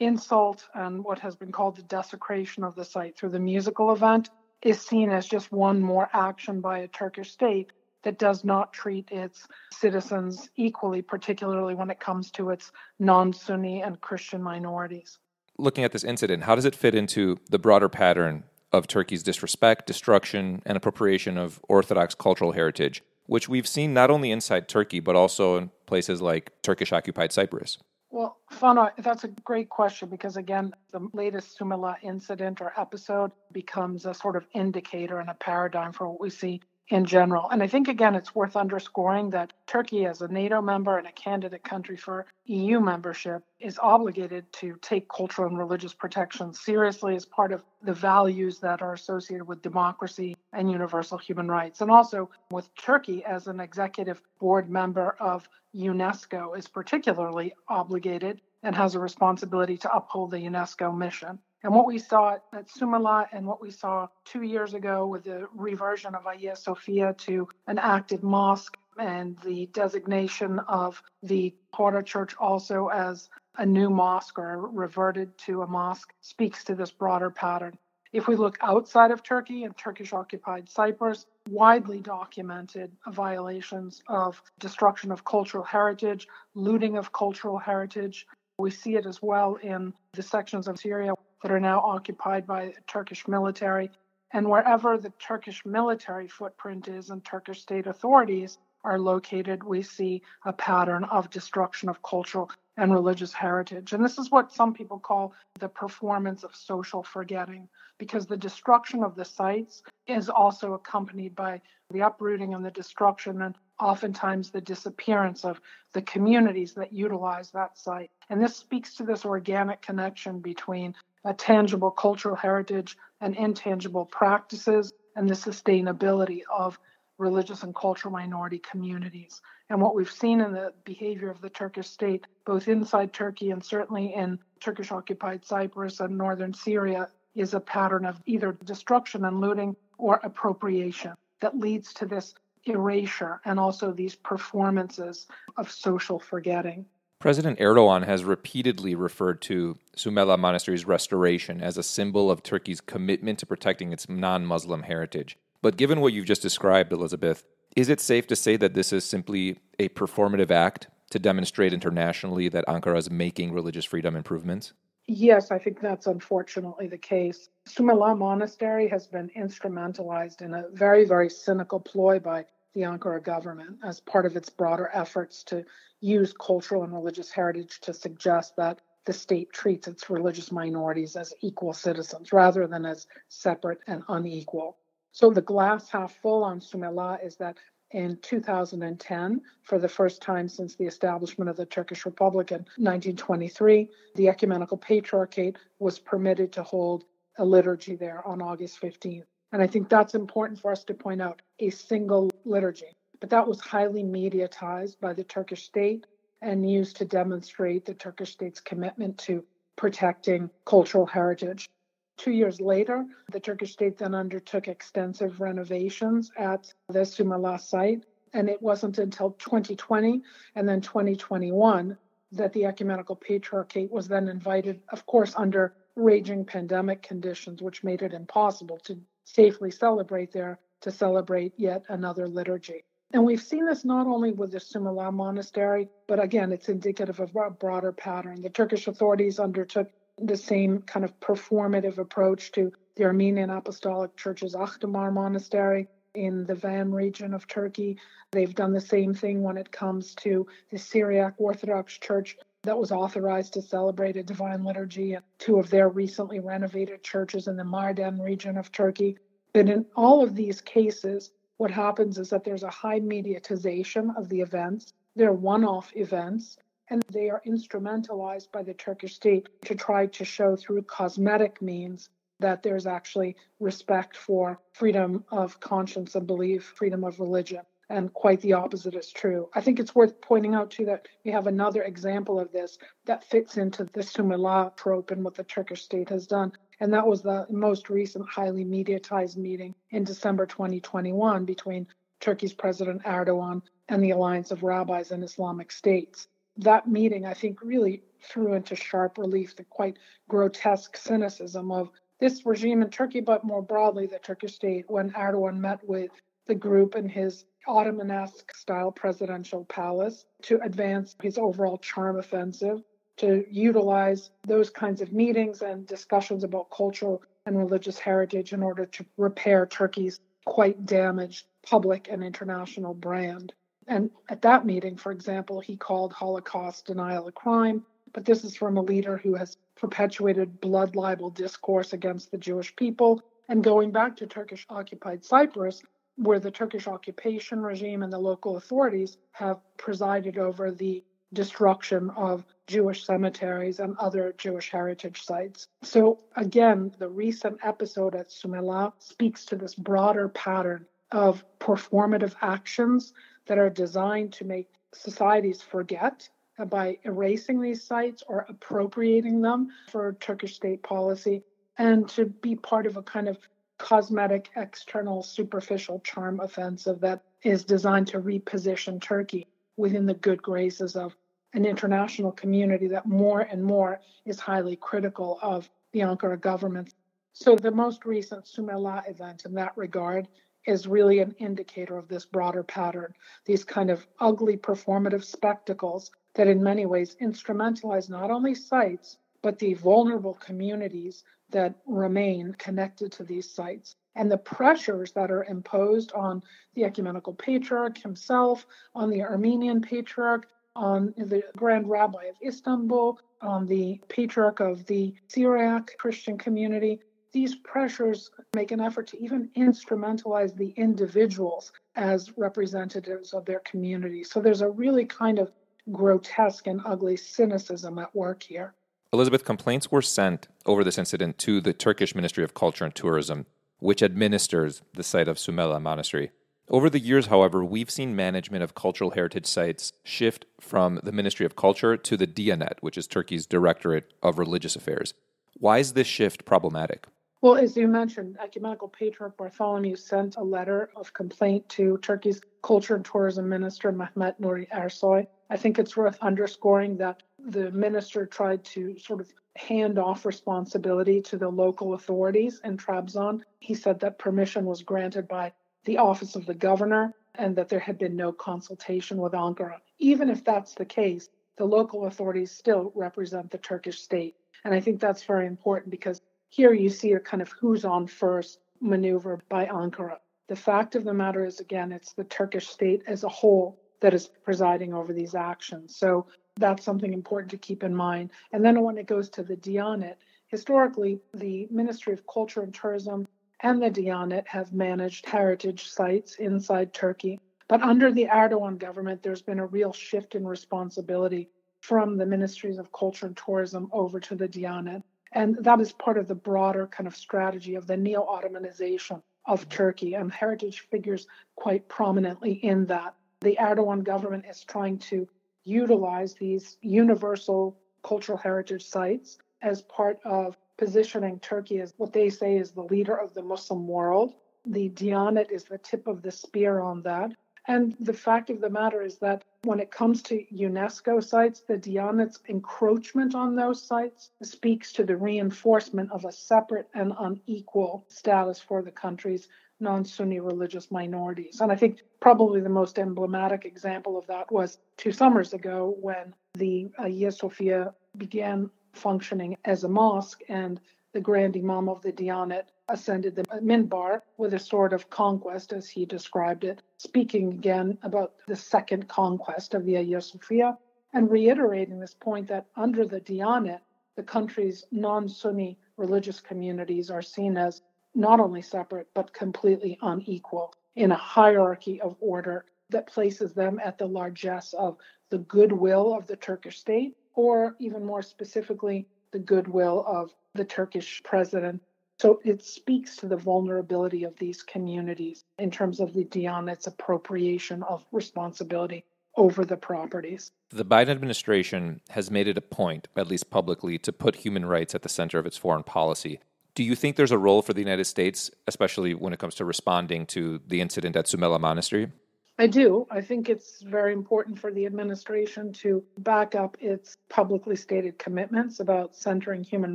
insult 0.00 0.66
and 0.74 1.02
what 1.04 1.20
has 1.20 1.36
been 1.36 1.52
called 1.52 1.76
the 1.76 1.82
desecration 1.82 2.64
of 2.64 2.74
the 2.74 2.84
site 2.84 3.16
through 3.16 3.30
the 3.30 3.38
musical 3.38 3.92
event 3.92 4.30
is 4.62 4.80
seen 4.80 5.10
as 5.10 5.26
just 5.26 5.52
one 5.52 5.80
more 5.80 6.08
action 6.12 6.60
by 6.60 6.78
a 6.78 6.88
Turkish 6.88 7.30
state 7.30 7.72
that 8.06 8.20
does 8.20 8.44
not 8.44 8.72
treat 8.72 9.10
its 9.10 9.48
citizens 9.72 10.48
equally, 10.54 11.02
particularly 11.02 11.74
when 11.74 11.90
it 11.90 11.98
comes 11.98 12.30
to 12.30 12.50
its 12.50 12.70
non 13.00 13.32
Sunni 13.32 13.82
and 13.82 14.00
Christian 14.00 14.40
minorities. 14.40 15.18
Looking 15.58 15.82
at 15.82 15.90
this 15.90 16.04
incident, 16.04 16.44
how 16.44 16.54
does 16.54 16.64
it 16.64 16.76
fit 16.76 16.94
into 16.94 17.36
the 17.50 17.58
broader 17.58 17.88
pattern 17.88 18.44
of 18.72 18.86
Turkey's 18.86 19.24
disrespect, 19.24 19.88
destruction, 19.88 20.62
and 20.64 20.76
appropriation 20.76 21.36
of 21.36 21.60
Orthodox 21.68 22.14
cultural 22.14 22.52
heritage, 22.52 23.02
which 23.26 23.48
we've 23.48 23.66
seen 23.66 23.92
not 23.92 24.08
only 24.08 24.30
inside 24.30 24.68
Turkey, 24.68 25.00
but 25.00 25.16
also 25.16 25.56
in 25.56 25.72
places 25.86 26.22
like 26.22 26.52
Turkish 26.62 26.92
occupied 26.92 27.32
Cyprus? 27.32 27.78
Well, 28.10 28.38
Thanos, 28.52 28.92
that's 28.98 29.24
a 29.24 29.28
great 29.28 29.68
question 29.68 30.08
because, 30.08 30.36
again, 30.36 30.72
the 30.92 31.08
latest 31.12 31.58
Sumela 31.58 31.96
incident 32.02 32.60
or 32.60 32.72
episode 32.78 33.32
becomes 33.50 34.06
a 34.06 34.14
sort 34.14 34.36
of 34.36 34.46
indicator 34.54 35.18
and 35.18 35.28
a 35.28 35.34
paradigm 35.34 35.92
for 35.92 36.08
what 36.08 36.20
we 36.20 36.30
see 36.30 36.60
in 36.88 37.04
general. 37.04 37.50
And 37.50 37.62
I 37.62 37.66
think, 37.66 37.88
again, 37.88 38.14
it's 38.14 38.34
worth 38.34 38.56
underscoring 38.56 39.30
that 39.30 39.52
Turkey, 39.66 40.06
as 40.06 40.22
a 40.22 40.28
NATO 40.28 40.62
member 40.62 40.98
and 40.98 41.06
a 41.06 41.12
candidate 41.12 41.64
country 41.64 41.96
for 41.96 42.26
EU 42.44 42.80
membership, 42.80 43.42
is 43.58 43.78
obligated 43.82 44.50
to 44.54 44.76
take 44.82 45.08
cultural 45.08 45.48
and 45.48 45.58
religious 45.58 45.92
protection 45.92 46.54
seriously 46.54 47.16
as 47.16 47.26
part 47.26 47.52
of 47.52 47.64
the 47.82 47.92
values 47.92 48.60
that 48.60 48.82
are 48.82 48.92
associated 48.92 49.46
with 49.46 49.62
democracy 49.62 50.36
and 50.52 50.70
universal 50.70 51.18
human 51.18 51.48
rights. 51.48 51.80
And 51.80 51.90
also 51.90 52.30
with 52.50 52.72
Turkey, 52.76 53.24
as 53.24 53.48
an 53.48 53.58
executive 53.58 54.22
board 54.38 54.70
member 54.70 55.16
of 55.18 55.48
UNESCO, 55.74 56.56
is 56.56 56.68
particularly 56.68 57.52
obligated 57.68 58.40
and 58.62 58.74
has 58.74 58.94
a 58.94 59.00
responsibility 59.00 59.76
to 59.78 59.92
uphold 59.92 60.30
the 60.30 60.38
UNESCO 60.38 60.96
mission. 60.96 61.38
And 61.62 61.74
what 61.74 61.86
we 61.86 61.98
saw 61.98 62.36
at 62.52 62.68
Sumela 62.68 63.26
and 63.32 63.46
what 63.46 63.60
we 63.60 63.70
saw 63.70 64.08
two 64.24 64.42
years 64.42 64.74
ago 64.74 65.06
with 65.06 65.24
the 65.24 65.48
reversion 65.54 66.14
of 66.14 66.24
Hagia 66.24 66.54
Sophia 66.54 67.14
to 67.18 67.48
an 67.66 67.78
active 67.78 68.22
mosque 68.22 68.76
and 68.98 69.38
the 69.44 69.66
designation 69.66 70.58
of 70.60 71.02
the 71.22 71.54
Chora 71.74 72.04
Church 72.04 72.34
also 72.38 72.88
as 72.88 73.28
a 73.58 73.66
new 73.66 73.90
mosque 73.90 74.38
or 74.38 74.68
reverted 74.68 75.36
to 75.38 75.62
a 75.62 75.66
mosque 75.66 76.12
speaks 76.20 76.64
to 76.64 76.74
this 76.74 76.90
broader 76.90 77.30
pattern. 77.30 77.76
If 78.12 78.28
we 78.28 78.36
look 78.36 78.56
outside 78.62 79.10
of 79.10 79.22
Turkey 79.22 79.64
and 79.64 79.76
Turkish 79.76 80.12
occupied 80.12 80.70
Cyprus, 80.70 81.26
widely 81.50 82.00
documented 82.00 82.92
violations 83.08 84.02
of 84.08 84.40
destruction 84.58 85.10
of 85.10 85.24
cultural 85.24 85.64
heritage, 85.64 86.28
looting 86.54 86.96
of 86.96 87.12
cultural 87.12 87.58
heritage. 87.58 88.26
We 88.58 88.70
see 88.70 88.96
it 88.96 89.04
as 89.04 89.20
well 89.20 89.56
in 89.56 89.92
the 90.14 90.22
sections 90.22 90.66
of 90.66 90.78
Syria 90.78 91.12
that 91.42 91.52
are 91.52 91.60
now 91.60 91.80
occupied 91.80 92.46
by 92.46 92.74
Turkish 92.86 93.26
military. 93.28 93.90
And 94.32 94.48
wherever 94.48 94.98
the 94.98 95.12
Turkish 95.18 95.64
military 95.64 96.28
footprint 96.28 96.88
is 96.88 97.10
and 97.10 97.24
Turkish 97.24 97.62
state 97.62 97.86
authorities 97.86 98.58
are 98.84 98.98
located, 98.98 99.62
we 99.62 99.82
see 99.82 100.22
a 100.44 100.52
pattern 100.52 101.04
of 101.04 101.30
destruction 101.30 101.88
of 101.88 102.02
cultural 102.02 102.50
and 102.76 102.92
religious 102.92 103.32
heritage. 103.32 103.92
And 103.92 104.04
this 104.04 104.18
is 104.18 104.30
what 104.30 104.52
some 104.52 104.74
people 104.74 104.98
call 104.98 105.32
the 105.58 105.68
performance 105.68 106.44
of 106.44 106.54
social 106.54 107.02
forgetting, 107.02 107.68
because 107.98 108.26
the 108.26 108.36
destruction 108.36 109.02
of 109.02 109.16
the 109.16 109.24
sites 109.24 109.82
is 110.06 110.28
also 110.28 110.74
accompanied 110.74 111.34
by 111.34 111.60
the 111.90 112.00
uprooting 112.00 112.52
and 112.54 112.64
the 112.64 112.70
destruction 112.70 113.42
and 113.42 113.54
oftentimes 113.80 114.50
the 114.50 114.60
disappearance 114.60 115.44
of 115.44 115.60
the 115.92 116.02
communities 116.02 116.74
that 116.74 116.92
utilize 116.92 117.50
that 117.50 117.78
site. 117.78 118.10
And 118.28 118.42
this 118.42 118.56
speaks 118.56 118.94
to 118.94 119.04
this 119.04 119.24
organic 119.24 119.82
connection 119.82 120.40
between 120.40 120.94
a 121.26 121.34
tangible 121.34 121.90
cultural 121.90 122.36
heritage 122.36 122.96
and 123.20 123.36
intangible 123.36 124.06
practices 124.06 124.92
and 125.16 125.28
the 125.28 125.34
sustainability 125.34 126.42
of 126.54 126.78
religious 127.18 127.62
and 127.62 127.74
cultural 127.74 128.12
minority 128.12 128.58
communities. 128.58 129.40
And 129.68 129.80
what 129.80 129.94
we've 129.94 130.10
seen 130.10 130.40
in 130.40 130.52
the 130.52 130.72
behavior 130.84 131.30
of 131.30 131.40
the 131.40 131.50
Turkish 131.50 131.88
state, 131.88 132.26
both 132.44 132.68
inside 132.68 133.12
Turkey 133.12 133.50
and 133.50 133.64
certainly 133.64 134.14
in 134.14 134.38
Turkish 134.60 134.92
occupied 134.92 135.44
Cyprus 135.44 136.00
and 136.00 136.16
northern 136.16 136.54
Syria, 136.54 137.08
is 137.34 137.54
a 137.54 137.60
pattern 137.60 138.06
of 138.06 138.20
either 138.26 138.56
destruction 138.64 139.24
and 139.24 139.40
looting 139.40 139.74
or 139.98 140.20
appropriation 140.22 141.14
that 141.40 141.58
leads 141.58 141.92
to 141.94 142.06
this 142.06 142.34
erasure 142.64 143.40
and 143.44 143.58
also 143.58 143.92
these 143.92 144.14
performances 144.14 145.26
of 145.56 145.70
social 145.70 146.18
forgetting. 146.18 146.86
President 147.18 147.58
Erdogan 147.58 148.04
has 148.04 148.24
repeatedly 148.24 148.94
referred 148.94 149.40
to 149.42 149.78
Sumela 149.96 150.38
Monastery's 150.38 150.86
restoration 150.86 151.62
as 151.62 151.78
a 151.78 151.82
symbol 151.82 152.30
of 152.30 152.42
Turkey's 152.42 152.82
commitment 152.82 153.38
to 153.38 153.46
protecting 153.46 153.92
its 153.92 154.08
non 154.08 154.44
Muslim 154.44 154.82
heritage. 154.82 155.38
But 155.62 155.76
given 155.76 156.00
what 156.00 156.12
you've 156.12 156.26
just 156.26 156.42
described, 156.42 156.92
Elizabeth, 156.92 157.44
is 157.74 157.88
it 157.88 158.00
safe 158.00 158.26
to 158.28 158.36
say 158.36 158.56
that 158.58 158.74
this 158.74 158.92
is 158.92 159.04
simply 159.04 159.58
a 159.78 159.88
performative 159.88 160.50
act 160.50 160.88
to 161.10 161.18
demonstrate 161.18 161.72
internationally 161.72 162.48
that 162.50 162.66
Ankara 162.66 162.98
is 162.98 163.10
making 163.10 163.52
religious 163.52 163.84
freedom 163.84 164.14
improvements? 164.14 164.74
Yes, 165.08 165.50
I 165.50 165.58
think 165.58 165.80
that's 165.80 166.06
unfortunately 166.06 166.88
the 166.88 166.98
case. 166.98 167.48
Sumela 167.68 168.16
Monastery 168.16 168.88
has 168.88 169.06
been 169.06 169.30
instrumentalized 169.36 170.42
in 170.42 170.52
a 170.52 170.68
very, 170.72 171.04
very 171.04 171.30
cynical 171.30 171.80
ploy 171.80 172.18
by 172.18 172.44
the 172.76 172.82
Ankara 172.82 173.24
government 173.24 173.78
as 173.82 174.00
part 174.00 174.26
of 174.26 174.36
its 174.36 174.50
broader 174.50 174.90
efforts 174.92 175.42
to 175.44 175.64
use 176.00 176.34
cultural 176.38 176.84
and 176.84 176.92
religious 176.92 177.30
heritage 177.30 177.80
to 177.80 177.94
suggest 177.94 178.54
that 178.56 178.80
the 179.06 179.14
state 179.14 179.50
treats 179.50 179.88
its 179.88 180.10
religious 180.10 180.52
minorities 180.52 181.16
as 181.16 181.32
equal 181.40 181.72
citizens 181.72 182.34
rather 182.34 182.66
than 182.66 182.84
as 182.84 183.06
separate 183.28 183.78
and 183.86 184.02
unequal. 184.08 184.76
So 185.12 185.30
the 185.30 185.40
glass 185.40 185.88
half 185.88 186.14
full 186.20 186.44
on 186.44 186.60
Sumela 186.60 187.24
is 187.24 187.36
that 187.36 187.56
in 187.92 188.18
2010, 188.20 189.40
for 189.62 189.78
the 189.78 189.88
first 189.88 190.20
time 190.20 190.46
since 190.46 190.74
the 190.74 190.84
establishment 190.84 191.48
of 191.48 191.56
the 191.56 191.64
Turkish 191.64 192.04
Republic 192.04 192.52
in 192.52 192.58
1923, 192.76 193.88
the 194.16 194.28
Ecumenical 194.28 194.76
Patriarchate 194.76 195.56
was 195.78 195.98
permitted 195.98 196.52
to 196.52 196.62
hold 196.62 197.04
a 197.38 197.44
liturgy 197.44 197.96
there 197.96 198.26
on 198.26 198.42
August 198.42 198.82
15th. 198.82 199.24
And 199.52 199.62
I 199.62 199.66
think 199.66 199.88
that's 199.88 200.14
important 200.14 200.60
for 200.60 200.72
us 200.72 200.84
to 200.84 200.94
point 200.94 201.22
out 201.22 201.42
a 201.60 201.70
single 201.70 202.30
liturgy. 202.44 202.92
But 203.20 203.30
that 203.30 203.46
was 203.46 203.60
highly 203.60 204.02
mediatized 204.02 205.00
by 205.00 205.12
the 205.14 205.24
Turkish 205.24 205.64
state 205.64 206.06
and 206.42 206.68
used 206.68 206.96
to 206.96 207.04
demonstrate 207.04 207.84
the 207.84 207.94
Turkish 207.94 208.32
state's 208.32 208.60
commitment 208.60 209.18
to 209.18 209.44
protecting 209.76 210.50
cultural 210.64 211.06
heritage. 211.06 211.68
Two 212.16 212.32
years 212.32 212.60
later, 212.60 213.04
the 213.30 213.40
Turkish 213.40 213.72
state 213.72 213.98
then 213.98 214.14
undertook 214.14 214.68
extensive 214.68 215.40
renovations 215.40 216.30
at 216.36 216.72
the 216.88 217.00
Sumela 217.00 217.60
site. 217.60 218.04
And 218.32 218.48
it 218.48 218.60
wasn't 218.60 218.98
until 218.98 219.32
2020 219.32 220.22
and 220.54 220.68
then 220.68 220.80
2021 220.80 221.96
that 222.32 222.52
the 222.52 222.64
Ecumenical 222.66 223.16
Patriarchate 223.16 223.90
was 223.90 224.08
then 224.08 224.28
invited, 224.28 224.80
of 224.90 225.06
course, 225.06 225.34
under 225.36 225.74
raging 225.94 226.44
pandemic 226.44 227.02
conditions, 227.02 227.62
which 227.62 227.84
made 227.84 228.02
it 228.02 228.12
impossible 228.12 228.78
to 228.84 228.98
safely 229.26 229.70
celebrate 229.70 230.32
there, 230.32 230.58
to 230.80 230.90
celebrate 230.90 231.52
yet 231.58 231.84
another 231.88 232.26
liturgy. 232.26 232.84
And 233.12 233.24
we've 233.24 233.42
seen 233.42 233.66
this 233.66 233.84
not 233.84 234.06
only 234.06 234.32
with 234.32 234.52
the 234.52 234.58
Sumela 234.58 235.12
monastery, 235.12 235.88
but 236.06 236.22
again, 236.22 236.52
it's 236.52 236.68
indicative 236.68 237.20
of 237.20 237.36
a 237.36 237.50
broader 237.50 237.92
pattern. 237.92 238.40
The 238.40 238.50
Turkish 238.50 238.86
authorities 238.88 239.38
undertook 239.38 239.90
the 240.18 240.36
same 240.36 240.80
kind 240.82 241.04
of 241.04 241.18
performative 241.20 241.98
approach 241.98 242.52
to 242.52 242.72
the 242.96 243.04
Armenian 243.04 243.50
Apostolic 243.50 244.16
Church's 244.16 244.54
Akhdamar 244.54 245.12
Monastery 245.12 245.88
in 246.16 246.44
the 246.44 246.54
Van 246.54 246.90
region 246.92 247.34
of 247.34 247.46
Turkey. 247.46 247.98
They've 248.32 248.54
done 248.54 248.72
the 248.72 248.80
same 248.80 249.14
thing 249.14 249.42
when 249.42 249.56
it 249.56 249.70
comes 249.70 250.14
to 250.16 250.46
the 250.70 250.78
Syriac 250.78 251.34
Orthodox 251.38 251.98
Church 251.98 252.36
that 252.62 252.78
was 252.78 252.90
authorized 252.90 253.52
to 253.52 253.62
celebrate 253.62 254.16
a 254.16 254.22
divine 254.22 254.64
liturgy 254.64 255.14
at 255.14 255.24
two 255.38 255.58
of 255.58 255.70
their 255.70 255.88
recently 255.88 256.40
renovated 256.40 257.02
churches 257.02 257.46
in 257.46 257.56
the 257.56 257.62
Mardin 257.62 258.20
region 258.20 258.56
of 258.56 258.72
Turkey. 258.72 259.18
But 259.52 259.68
in 259.68 259.86
all 259.94 260.24
of 260.24 260.34
these 260.34 260.60
cases, 260.60 261.30
what 261.58 261.70
happens 261.70 262.18
is 262.18 262.30
that 262.30 262.44
there's 262.44 262.64
a 262.64 262.70
high 262.70 263.00
mediatization 263.00 264.16
of 264.16 264.28
the 264.28 264.40
events. 264.40 264.92
They're 265.14 265.32
one 265.32 265.64
off 265.64 265.92
events 265.94 266.56
and 266.88 267.04
they 267.12 267.30
are 267.30 267.42
instrumentalized 267.46 268.50
by 268.52 268.62
the 268.62 268.74
Turkish 268.74 269.14
state 269.14 269.48
to 269.64 269.74
try 269.74 270.06
to 270.06 270.24
show 270.24 270.56
through 270.56 270.82
cosmetic 270.82 271.60
means 271.60 272.08
that 272.40 272.62
there's 272.62 272.86
actually 272.86 273.36
respect 273.60 274.16
for 274.16 274.58
freedom 274.72 275.24
of 275.30 275.58
conscience 275.60 276.14
and 276.14 276.26
belief, 276.26 276.74
freedom 276.76 277.04
of 277.04 277.20
religion. 277.20 277.62
And 277.88 278.12
quite 278.12 278.40
the 278.40 278.54
opposite 278.54 278.96
is 278.96 279.12
true. 279.12 279.48
I 279.54 279.60
think 279.60 279.78
it's 279.78 279.94
worth 279.94 280.20
pointing 280.20 280.54
out, 280.54 280.72
too, 280.72 280.86
that 280.86 281.06
we 281.24 281.30
have 281.30 281.46
another 281.46 281.82
example 281.82 282.40
of 282.40 282.50
this 282.50 282.78
that 283.04 283.24
fits 283.24 283.56
into 283.56 283.84
the 283.84 284.00
Sumela 284.00 284.74
trope 284.76 285.12
and 285.12 285.24
what 285.24 285.36
the 285.36 285.44
Turkish 285.44 285.82
state 285.82 286.08
has 286.08 286.26
done. 286.26 286.52
And 286.80 286.92
that 286.92 287.06
was 287.06 287.22
the 287.22 287.46
most 287.48 287.88
recent 287.88 288.28
highly 288.28 288.64
mediatized 288.64 289.36
meeting 289.36 289.74
in 289.90 290.02
December 290.02 290.46
2021 290.46 291.44
between 291.44 291.86
Turkey's 292.20 292.54
President 292.54 293.04
Erdogan 293.04 293.62
and 293.88 294.02
the 294.02 294.10
Alliance 294.10 294.50
of 294.50 294.64
Rabbis 294.64 295.12
and 295.12 295.22
Islamic 295.22 295.70
States 295.70 296.26
that 296.58 296.88
meeting, 296.88 297.26
I 297.26 297.34
think, 297.34 297.62
really 297.62 298.02
threw 298.22 298.54
into 298.54 298.74
sharp 298.76 299.18
relief 299.18 299.56
the 299.56 299.64
quite 299.64 299.98
grotesque 300.28 300.96
cynicism 300.96 301.70
of 301.70 301.90
this 302.20 302.46
regime 302.46 302.82
in 302.82 302.90
Turkey, 302.90 303.20
but 303.20 303.44
more 303.44 303.62
broadly, 303.62 304.06
the 304.06 304.18
Turkish 304.18 304.54
state, 304.54 304.84
when 304.88 305.10
Erdogan 305.10 305.58
met 305.58 305.86
with 305.86 306.10
the 306.46 306.54
group 306.54 306.94
in 306.94 307.08
his 307.08 307.44
Ottomanesque 307.66 308.54
style 308.54 308.92
presidential 308.92 309.64
palace 309.64 310.24
to 310.42 310.60
advance 310.62 311.16
his 311.22 311.36
overall 311.36 311.78
charm 311.78 312.18
offensive, 312.18 312.82
to 313.16 313.44
utilize 313.50 314.30
those 314.46 314.70
kinds 314.70 315.00
of 315.00 315.12
meetings 315.12 315.62
and 315.62 315.86
discussions 315.86 316.44
about 316.44 316.70
cultural 316.70 317.22
and 317.46 317.56
religious 317.58 317.98
heritage 317.98 318.52
in 318.52 318.62
order 318.62 318.86
to 318.86 319.04
repair 319.16 319.66
Turkey's 319.66 320.20
quite 320.44 320.86
damaged 320.86 321.46
public 321.64 322.08
and 322.10 322.22
international 322.22 322.94
brand. 322.94 323.52
And 323.88 324.10
at 324.28 324.42
that 324.42 324.66
meeting, 324.66 324.96
for 324.96 325.12
example, 325.12 325.60
he 325.60 325.76
called 325.76 326.12
Holocaust 326.12 326.86
denial 326.86 327.26
a 327.28 327.32
crime. 327.32 327.84
But 328.16 328.24
this 328.24 328.44
is 328.44 328.56
from 328.56 328.78
a 328.78 328.82
leader 328.82 329.18
who 329.18 329.34
has 329.34 329.58
perpetuated 329.74 330.58
blood 330.58 330.96
libel 330.96 331.28
discourse 331.28 331.92
against 331.92 332.30
the 332.30 332.38
Jewish 332.38 332.74
people. 332.74 333.22
And 333.46 333.62
going 333.62 333.90
back 333.90 334.16
to 334.16 334.26
Turkish 334.26 334.64
occupied 334.70 335.22
Cyprus, 335.22 335.82
where 336.16 336.40
the 336.40 336.50
Turkish 336.50 336.86
occupation 336.86 337.60
regime 337.60 338.02
and 338.02 338.10
the 338.10 338.18
local 338.18 338.56
authorities 338.56 339.18
have 339.32 339.60
presided 339.76 340.38
over 340.38 340.70
the 340.70 341.04
destruction 341.34 342.08
of 342.16 342.46
Jewish 342.66 343.04
cemeteries 343.04 343.80
and 343.80 343.94
other 343.98 344.34
Jewish 344.38 344.70
heritage 344.70 345.22
sites. 345.22 345.68
So, 345.82 346.20
again, 346.36 346.94
the 346.98 347.10
recent 347.10 347.58
episode 347.62 348.14
at 348.14 348.30
Sumela 348.30 348.94
speaks 348.98 349.44
to 349.44 349.56
this 349.56 349.74
broader 349.74 350.30
pattern 350.30 350.86
of 351.12 351.44
performative 351.58 352.34
actions 352.40 353.12
that 353.44 353.58
are 353.58 353.68
designed 353.68 354.32
to 354.32 354.46
make 354.46 354.70
societies 354.94 355.60
forget 355.60 356.30
by 356.64 356.98
erasing 357.04 357.60
these 357.60 357.82
sites 357.82 358.22
or 358.26 358.46
appropriating 358.48 359.40
them 359.40 359.68
for 359.90 360.16
Turkish 360.20 360.54
state 360.54 360.82
policy 360.82 361.42
and 361.78 362.08
to 362.08 362.24
be 362.26 362.56
part 362.56 362.86
of 362.86 362.96
a 362.96 363.02
kind 363.02 363.28
of 363.28 363.38
cosmetic, 363.78 364.48
external, 364.56 365.22
superficial 365.22 366.00
charm 366.00 366.40
offensive 366.40 367.00
that 367.00 367.22
is 367.42 367.64
designed 367.64 368.06
to 368.08 368.20
reposition 368.20 369.00
Turkey 369.00 369.46
within 369.76 370.06
the 370.06 370.14
good 370.14 370.42
graces 370.42 370.96
of 370.96 371.14
an 371.52 371.66
international 371.66 372.32
community 372.32 372.86
that 372.88 373.06
more 373.06 373.40
and 373.40 373.62
more 373.62 374.00
is 374.24 374.40
highly 374.40 374.76
critical 374.76 375.38
of 375.42 375.68
the 375.92 376.00
Ankara 376.00 376.40
government. 376.40 376.94
So, 377.32 377.54
the 377.54 377.70
most 377.70 378.06
recent 378.06 378.46
Sumela 378.46 379.08
event 379.08 379.44
in 379.44 379.54
that 379.54 379.76
regard 379.76 380.28
is 380.66 380.86
really 380.86 381.20
an 381.20 381.34
indicator 381.38 381.96
of 381.96 382.08
this 382.08 382.24
broader 382.24 382.62
pattern. 382.62 383.14
These 383.44 383.64
kind 383.64 383.90
of 383.90 384.06
ugly 384.18 384.56
performative 384.56 385.24
spectacles 385.24 386.10
that, 386.36 386.46
in 386.48 386.62
many 386.62 386.86
ways, 386.86 387.16
instrumentalize 387.20 388.08
not 388.08 388.30
only 388.30 388.54
sites, 388.54 389.18
but 389.42 389.58
the 389.58 389.74
vulnerable 389.74 390.34
communities 390.34 391.24
that 391.50 391.74
remain 391.86 392.54
connected 392.58 393.12
to 393.12 393.24
these 393.24 393.50
sites. 393.50 393.96
And 394.14 394.30
the 394.30 394.38
pressures 394.38 395.12
that 395.12 395.30
are 395.30 395.44
imposed 395.44 396.12
on 396.12 396.42
the 396.74 396.84
ecumenical 396.84 397.34
patriarch 397.34 397.98
himself, 397.98 398.66
on 398.94 399.10
the 399.10 399.22
Armenian 399.22 399.80
patriarch, 399.80 400.46
on 400.74 401.14
the 401.16 401.42
Grand 401.56 401.88
Rabbi 401.88 402.24
of 402.24 402.36
Istanbul, 402.44 403.18
on 403.40 403.66
the 403.66 404.00
Patriarch 404.08 404.60
of 404.60 404.84
the 404.86 405.14
Syriac 405.28 405.96
Christian 405.98 406.38
community. 406.38 407.00
These 407.32 407.56
pressures 407.56 408.30
make 408.54 408.72
an 408.72 408.80
effort 408.80 409.06
to 409.08 409.22
even 409.22 409.50
instrumentalize 409.56 410.56
the 410.56 410.70
individuals 410.76 411.72
as 411.94 412.36
representatives 412.38 413.32
of 413.32 413.44
their 413.44 413.60
community. 413.60 414.24
So 414.24 414.40
there's 414.40 414.62
a 414.62 414.70
really 414.70 415.04
kind 415.04 415.38
of 415.38 415.52
grotesque 415.92 416.66
and 416.66 416.80
ugly 416.84 417.16
cynicism 417.16 417.98
at 417.98 418.14
work 418.14 418.42
here. 418.42 418.74
Elizabeth, 419.12 419.44
complaints 419.44 419.90
were 419.90 420.02
sent 420.02 420.48
over 420.66 420.82
this 420.82 420.98
incident 420.98 421.38
to 421.38 421.60
the 421.60 421.72
Turkish 421.72 422.14
Ministry 422.14 422.42
of 422.44 422.54
Culture 422.54 422.84
and 422.84 422.94
Tourism, 422.94 423.46
which 423.78 424.02
administers 424.02 424.82
the 424.94 425.02
site 425.02 425.28
of 425.28 425.36
Sumela 425.36 425.80
Monastery. 425.80 426.30
Over 426.68 426.90
the 426.90 426.98
years, 426.98 427.26
however, 427.26 427.64
we've 427.64 427.90
seen 427.90 428.16
management 428.16 428.64
of 428.64 428.74
cultural 428.74 429.10
heritage 429.10 429.46
sites 429.46 429.92
shift 430.02 430.46
from 430.60 430.98
the 431.04 431.12
Ministry 431.12 431.46
of 431.46 431.54
Culture 431.54 431.96
to 431.96 432.16
the 432.16 432.26
Diyanet, 432.26 432.78
which 432.80 432.98
is 432.98 433.06
Turkey's 433.06 433.46
Directorate 433.46 434.12
of 434.22 434.38
Religious 434.38 434.74
Affairs. 434.74 435.14
Why 435.54 435.78
is 435.78 435.92
this 435.92 436.08
shift 436.08 436.44
problematic? 436.44 437.06
Well, 437.40 437.56
as 437.56 437.76
you 437.76 437.86
mentioned, 437.86 438.38
Ecumenical 438.42 438.88
Patriarch 438.88 439.36
Bartholomew 439.36 439.94
sent 439.94 440.36
a 440.36 440.42
letter 440.42 440.90
of 440.96 441.12
complaint 441.12 441.68
to 441.70 441.98
Turkey's 441.98 442.40
Culture 442.66 442.96
and 442.96 443.04
Tourism 443.04 443.48
Minister 443.48 443.92
Mehmet 443.92 444.40
Nuri 444.40 444.68
Ersoy. 444.70 445.24
I 445.48 445.56
think 445.56 445.78
it's 445.78 445.96
worth 445.96 446.18
underscoring 446.20 446.96
that 446.96 447.22
the 447.38 447.70
minister 447.70 448.26
tried 448.26 448.64
to 448.64 448.98
sort 448.98 449.20
of 449.20 449.32
hand 449.54 450.00
off 450.00 450.26
responsibility 450.26 451.22
to 451.22 451.36
the 451.36 451.48
local 451.48 451.94
authorities 451.94 452.60
in 452.64 452.76
Trabzon. 452.76 453.42
He 453.60 453.74
said 453.74 454.00
that 454.00 454.18
permission 454.18 454.64
was 454.64 454.82
granted 454.82 455.28
by 455.28 455.52
the 455.84 455.98
office 455.98 456.34
of 456.34 456.44
the 456.44 456.54
governor 456.54 457.14
and 457.36 457.54
that 457.54 457.68
there 457.68 457.78
had 457.78 457.98
been 457.98 458.16
no 458.16 458.32
consultation 458.32 459.18
with 459.18 459.32
Ankara. 459.32 459.76
Even 460.00 460.28
if 460.28 460.42
that's 460.42 460.74
the 460.74 460.84
case, 460.84 461.28
the 461.58 461.64
local 461.64 462.06
authorities 462.06 462.50
still 462.50 462.90
represent 462.96 463.52
the 463.52 463.58
Turkish 463.58 464.00
state. 464.00 464.34
And 464.64 464.74
I 464.74 464.80
think 464.80 465.00
that's 465.00 465.22
very 465.22 465.46
important 465.46 465.92
because 465.92 466.20
here 466.48 466.72
you 466.72 466.88
see 466.88 467.12
a 467.12 467.20
kind 467.20 467.42
of 467.42 467.52
who's 467.52 467.84
on 467.84 468.08
first 468.08 468.58
maneuver 468.80 469.40
by 469.48 469.66
Ankara. 469.66 470.18
The 470.48 470.56
fact 470.56 470.94
of 470.94 471.04
the 471.04 471.14
matter 471.14 471.44
is, 471.44 471.58
again, 471.58 471.90
it's 471.90 472.12
the 472.12 472.24
Turkish 472.24 472.68
state 472.68 473.02
as 473.06 473.24
a 473.24 473.28
whole 473.28 473.80
that 474.00 474.14
is 474.14 474.28
presiding 474.44 474.94
over 474.94 475.12
these 475.12 475.34
actions. 475.34 475.96
So 475.96 476.26
that's 476.56 476.84
something 476.84 477.12
important 477.12 477.50
to 477.50 477.58
keep 477.58 477.82
in 477.82 477.94
mind. 477.94 478.30
And 478.52 478.64
then 478.64 478.80
when 478.82 478.96
it 478.96 479.06
goes 479.06 479.28
to 479.30 479.42
the 479.42 479.56
Diyanet, 479.56 480.16
historically, 480.48 481.20
the 481.34 481.66
Ministry 481.70 482.12
of 482.12 482.26
Culture 482.26 482.62
and 482.62 482.72
Tourism 482.72 483.26
and 483.60 483.82
the 483.82 483.90
Diyanet 483.90 484.46
have 484.46 484.72
managed 484.72 485.26
heritage 485.26 485.88
sites 485.88 486.36
inside 486.36 486.92
Turkey. 486.92 487.40
But 487.68 487.82
under 487.82 488.12
the 488.12 488.26
Erdogan 488.26 488.78
government, 488.78 489.22
there's 489.22 489.42
been 489.42 489.58
a 489.58 489.66
real 489.66 489.92
shift 489.92 490.36
in 490.36 490.46
responsibility 490.46 491.48
from 491.80 492.16
the 492.16 492.26
ministries 492.26 492.78
of 492.78 492.92
culture 492.92 493.26
and 493.26 493.36
tourism 493.36 493.88
over 493.92 494.20
to 494.20 494.36
the 494.36 494.48
Diyanet. 494.48 495.02
And 495.32 495.56
that 495.60 495.80
is 495.80 495.92
part 495.92 496.18
of 496.18 496.28
the 496.28 496.34
broader 496.36 496.86
kind 496.86 497.06
of 497.08 497.16
strategy 497.16 497.74
of 497.74 497.86
the 497.86 497.96
neo 497.96 498.24
Ottomanization 498.24 499.22
of 499.46 499.68
Turkey, 499.68 500.14
and 500.14 500.32
heritage 500.32 500.80
figures 500.80 501.26
quite 501.54 501.88
prominently 501.88 502.52
in 502.52 502.86
that. 502.86 503.14
The 503.40 503.56
Erdogan 503.60 504.02
government 504.02 504.44
is 504.48 504.64
trying 504.64 504.98
to 505.10 505.28
utilize 505.64 506.34
these 506.34 506.78
universal 506.80 507.76
cultural 508.02 508.38
heritage 508.38 508.84
sites 508.84 509.38
as 509.62 509.82
part 509.82 510.20
of 510.24 510.56
positioning 510.78 511.38
Turkey 511.40 511.80
as 511.80 511.94
what 511.96 512.12
they 512.12 512.30
say 512.30 512.56
is 512.56 512.70
the 512.70 512.82
leader 512.82 513.16
of 513.16 513.34
the 513.34 513.42
Muslim 513.42 513.86
world. 513.86 514.34
The 514.64 514.90
Diyanet 514.90 515.50
is 515.50 515.64
the 515.64 515.78
tip 515.78 516.06
of 516.06 516.22
the 516.22 516.30
spear 516.30 516.80
on 516.80 517.02
that. 517.02 517.32
And 517.66 517.96
the 517.98 518.12
fact 518.12 518.50
of 518.50 518.60
the 518.60 518.70
matter 518.70 519.02
is 519.02 519.18
that 519.18 519.44
when 519.66 519.80
it 519.80 519.90
comes 519.90 520.22
to 520.22 520.44
UNESCO 520.52 521.22
sites, 521.22 521.60
the 521.60 521.76
Diyanet's 521.76 522.38
encroachment 522.48 523.34
on 523.34 523.56
those 523.56 523.82
sites 523.82 524.30
speaks 524.42 524.92
to 524.92 525.04
the 525.04 525.16
reinforcement 525.16 526.10
of 526.12 526.24
a 526.24 526.32
separate 526.32 526.88
and 526.94 527.12
unequal 527.18 528.06
status 528.08 528.60
for 528.60 528.80
the 528.82 528.92
country's 528.92 529.48
non 529.80 530.04
Sunni 530.04 530.40
religious 530.40 530.90
minorities. 530.90 531.60
And 531.60 531.70
I 531.70 531.76
think 531.76 532.02
probably 532.20 532.60
the 532.60 532.68
most 532.68 532.98
emblematic 532.98 533.64
example 533.64 534.16
of 534.16 534.26
that 534.28 534.50
was 534.50 534.78
two 534.96 535.12
summers 535.12 535.52
ago 535.52 535.96
when 536.00 536.34
the 536.54 536.88
uh, 536.98 537.04
Hagia 537.04 537.32
Sophia 537.32 537.92
began 538.16 538.70
functioning 538.94 539.56
as 539.64 539.84
a 539.84 539.88
mosque, 539.88 540.40
and 540.48 540.80
the 541.16 541.22
Grand 541.22 541.56
Imam 541.56 541.88
of 541.88 542.02
the 542.02 542.12
Diyanet 542.12 542.66
ascended 542.90 543.36
the 543.36 543.44
minbar 543.62 544.20
with 544.36 544.52
a 544.52 544.58
sort 544.58 544.92
of 544.92 545.08
conquest, 545.08 545.72
as 545.72 545.88
he 545.88 546.04
described 546.04 546.62
it, 546.62 546.82
speaking 546.98 547.54
again 547.54 547.96
about 548.02 548.34
the 548.48 548.54
second 548.54 549.08
conquest 549.08 549.72
of 549.72 549.86
the 549.86 549.94
Hagia 549.94 550.20
Sophia, 550.20 550.76
and 551.14 551.30
reiterating 551.30 551.98
this 551.98 552.12
point 552.12 552.46
that 552.48 552.66
under 552.76 553.06
the 553.06 553.22
Diyanet, 553.22 553.80
the 554.16 554.22
country's 554.22 554.84
non 554.92 555.26
Sunni 555.26 555.78
religious 555.96 556.38
communities 556.38 557.10
are 557.10 557.22
seen 557.22 557.56
as 557.56 557.80
not 558.14 558.38
only 558.38 558.60
separate, 558.60 559.08
but 559.14 559.32
completely 559.32 559.98
unequal 560.02 560.74
in 560.96 561.12
a 561.12 561.16
hierarchy 561.16 561.98
of 562.02 562.14
order 562.20 562.66
that 562.90 563.06
places 563.06 563.54
them 563.54 563.80
at 563.82 563.96
the 563.96 564.06
largesse 564.06 564.74
of 564.74 564.98
the 565.30 565.38
goodwill 565.38 566.12
of 566.12 566.26
the 566.26 566.36
Turkish 566.36 566.78
state 566.78 567.16
or 567.34 567.74
even 567.78 568.04
more 568.04 568.20
specifically, 568.20 569.08
the 569.32 569.38
goodwill 569.38 570.04
of 570.06 570.34
the 570.56 570.64
Turkish 570.64 571.22
president. 571.22 571.82
So 572.18 572.40
it 572.44 572.64
speaks 572.64 573.16
to 573.16 573.26
the 573.26 573.36
vulnerability 573.36 574.24
of 574.24 574.36
these 574.38 574.62
communities 574.62 575.44
in 575.58 575.70
terms 575.70 576.00
of 576.00 576.14
the 576.14 576.24
Diyanet's 576.24 576.86
appropriation 576.86 577.82
of 577.82 578.06
responsibility 578.10 579.04
over 579.36 579.66
the 579.66 579.76
properties. 579.76 580.50
The 580.70 580.84
Biden 580.84 581.10
administration 581.10 582.00
has 582.08 582.30
made 582.30 582.48
it 582.48 582.56
a 582.56 582.62
point, 582.62 583.08
at 583.16 583.28
least 583.28 583.50
publicly, 583.50 583.98
to 583.98 584.12
put 584.12 584.36
human 584.36 584.64
rights 584.64 584.94
at 584.94 585.02
the 585.02 585.10
center 585.10 585.38
of 585.38 585.44
its 585.44 585.58
foreign 585.58 585.82
policy. 585.82 586.40
Do 586.74 586.82
you 586.82 586.94
think 586.94 587.16
there's 587.16 587.32
a 587.32 587.38
role 587.38 587.62
for 587.62 587.72
the 587.72 587.80
United 587.80 588.06
States, 588.06 588.50
especially 588.66 589.14
when 589.14 589.32
it 589.32 589.38
comes 589.38 589.54
to 589.56 589.64
responding 589.64 590.26
to 590.26 590.60
the 590.66 590.80
incident 590.80 591.16
at 591.16 591.26
Sumela 591.26 591.60
Monastery? 591.60 592.12
I 592.58 592.66
do. 592.66 593.06
I 593.10 593.20
think 593.20 593.50
it's 593.50 593.82
very 593.82 594.14
important 594.14 594.58
for 594.58 594.72
the 594.72 594.86
administration 594.86 595.74
to 595.74 596.02
back 596.18 596.54
up 596.54 596.78
its 596.80 597.18
publicly 597.28 597.76
stated 597.76 598.18
commitments 598.18 598.80
about 598.80 599.14
centering 599.14 599.62
human 599.62 599.94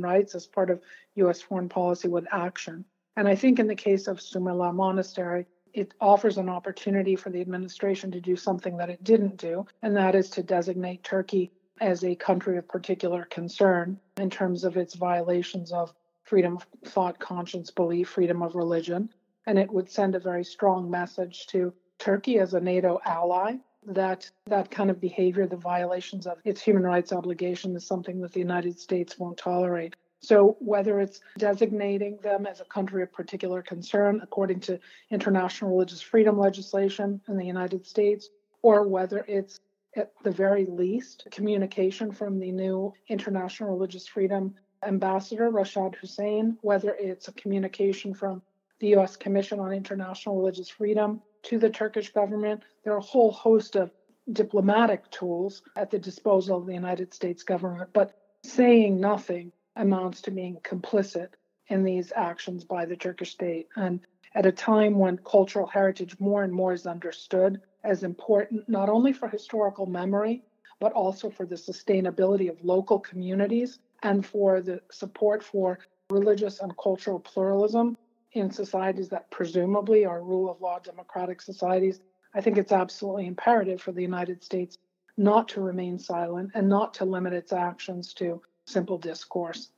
rights 0.00 0.36
as 0.36 0.46
part 0.46 0.70
of 0.70 0.80
U.S. 1.16 1.40
foreign 1.40 1.68
policy 1.68 2.06
with 2.06 2.24
action. 2.30 2.84
And 3.16 3.26
I 3.26 3.34
think 3.34 3.58
in 3.58 3.66
the 3.66 3.74
case 3.74 4.06
of 4.06 4.18
Sumela 4.18 4.72
Monastery, 4.72 5.46
it 5.74 5.94
offers 6.00 6.38
an 6.38 6.48
opportunity 6.48 7.16
for 7.16 7.30
the 7.30 7.40
administration 7.40 8.12
to 8.12 8.20
do 8.20 8.36
something 8.36 8.76
that 8.76 8.90
it 8.90 9.02
didn't 9.02 9.38
do, 9.38 9.66
and 9.82 9.96
that 9.96 10.14
is 10.14 10.30
to 10.30 10.42
designate 10.42 11.02
Turkey 11.02 11.50
as 11.80 12.04
a 12.04 12.14
country 12.14 12.58
of 12.58 12.68
particular 12.68 13.24
concern 13.24 13.98
in 14.18 14.30
terms 14.30 14.62
of 14.62 14.76
its 14.76 14.94
violations 14.94 15.72
of 15.72 15.92
freedom 16.22 16.56
of 16.56 16.66
thought, 16.84 17.18
conscience, 17.18 17.70
belief, 17.72 18.08
freedom 18.08 18.40
of 18.40 18.54
religion. 18.54 19.08
And 19.46 19.58
it 19.58 19.72
would 19.72 19.90
send 19.90 20.14
a 20.14 20.20
very 20.20 20.44
strong 20.44 20.88
message 20.88 21.48
to 21.48 21.72
Turkey 22.02 22.40
as 22.40 22.52
a 22.52 22.60
NATO 22.60 23.00
ally 23.06 23.58
that 23.86 24.28
that 24.46 24.72
kind 24.72 24.90
of 24.90 25.00
behavior, 25.00 25.46
the 25.46 25.56
violations 25.56 26.26
of 26.26 26.38
its 26.44 26.60
human 26.60 26.82
rights 26.82 27.12
obligation, 27.12 27.76
is 27.76 27.86
something 27.86 28.20
that 28.20 28.32
the 28.32 28.40
United 28.40 28.76
States 28.76 29.20
won't 29.20 29.38
tolerate. 29.38 29.94
So, 30.18 30.56
whether 30.58 30.98
it's 30.98 31.20
designating 31.38 32.18
them 32.20 32.44
as 32.44 32.60
a 32.60 32.64
country 32.64 33.04
of 33.04 33.12
particular 33.12 33.62
concern 33.62 34.20
according 34.20 34.58
to 34.60 34.80
international 35.12 35.70
religious 35.70 36.00
freedom 36.00 36.36
legislation 36.36 37.20
in 37.28 37.36
the 37.36 37.46
United 37.46 37.86
States, 37.86 38.30
or 38.62 38.88
whether 38.88 39.24
it's 39.28 39.60
at 39.94 40.10
the 40.24 40.32
very 40.32 40.66
least 40.66 41.28
communication 41.30 42.10
from 42.10 42.40
the 42.40 42.50
new 42.50 42.92
international 43.08 43.70
religious 43.70 44.08
freedom 44.08 44.56
ambassador, 44.84 45.52
Rashad 45.52 45.94
Hussain, 45.94 46.58
whether 46.62 46.96
it's 46.98 47.28
a 47.28 47.32
communication 47.34 48.12
from 48.12 48.42
the 48.80 48.88
U.S. 48.88 49.14
Commission 49.14 49.60
on 49.60 49.72
International 49.72 50.36
Religious 50.36 50.68
Freedom 50.68 51.22
to 51.44 51.58
the 51.58 51.70
Turkish 51.70 52.12
government. 52.12 52.62
There 52.84 52.92
are 52.92 52.98
a 52.98 53.02
whole 53.02 53.32
host 53.32 53.76
of 53.76 53.90
diplomatic 54.32 55.10
tools 55.10 55.62
at 55.76 55.90
the 55.90 55.98
disposal 55.98 56.58
of 56.58 56.66
the 56.66 56.74
United 56.74 57.12
States 57.12 57.42
government, 57.42 57.90
but 57.92 58.14
saying 58.44 59.00
nothing 59.00 59.52
amounts 59.76 60.20
to 60.22 60.30
being 60.30 60.58
complicit 60.62 61.28
in 61.68 61.84
these 61.84 62.12
actions 62.14 62.64
by 62.64 62.84
the 62.84 62.96
Turkish 62.96 63.32
state. 63.32 63.68
And 63.76 64.00
at 64.34 64.46
a 64.46 64.52
time 64.52 64.98
when 64.98 65.18
cultural 65.18 65.66
heritage 65.66 66.16
more 66.18 66.44
and 66.44 66.52
more 66.52 66.72
is 66.72 66.86
understood 66.86 67.60
as 67.84 68.02
important, 68.02 68.68
not 68.68 68.88
only 68.88 69.12
for 69.12 69.28
historical 69.28 69.86
memory, 69.86 70.42
but 70.80 70.92
also 70.92 71.30
for 71.30 71.46
the 71.46 71.54
sustainability 71.54 72.50
of 72.50 72.64
local 72.64 72.98
communities 72.98 73.78
and 74.02 74.24
for 74.24 74.60
the 74.60 74.80
support 74.90 75.42
for 75.42 75.78
religious 76.10 76.60
and 76.60 76.76
cultural 76.76 77.20
pluralism 77.20 77.96
in 78.34 78.50
societies 78.50 79.08
that 79.10 79.30
presumably 79.30 80.04
are 80.04 80.22
rule 80.22 80.50
of 80.50 80.60
law 80.60 80.78
democratic 80.78 81.40
societies, 81.42 82.00
I 82.34 82.40
think 82.40 82.56
it's 82.56 82.72
absolutely 82.72 83.26
imperative 83.26 83.80
for 83.80 83.92
the 83.92 84.02
United 84.02 84.42
States 84.42 84.78
not 85.16 85.48
to 85.48 85.60
remain 85.60 85.98
silent 85.98 86.50
and 86.54 86.68
not 86.68 86.94
to 86.94 87.04
limit 87.04 87.32
its 87.32 87.52
actions 87.52 88.14
to 88.14 88.40
simple 88.66 88.96
discourse. 88.96 89.70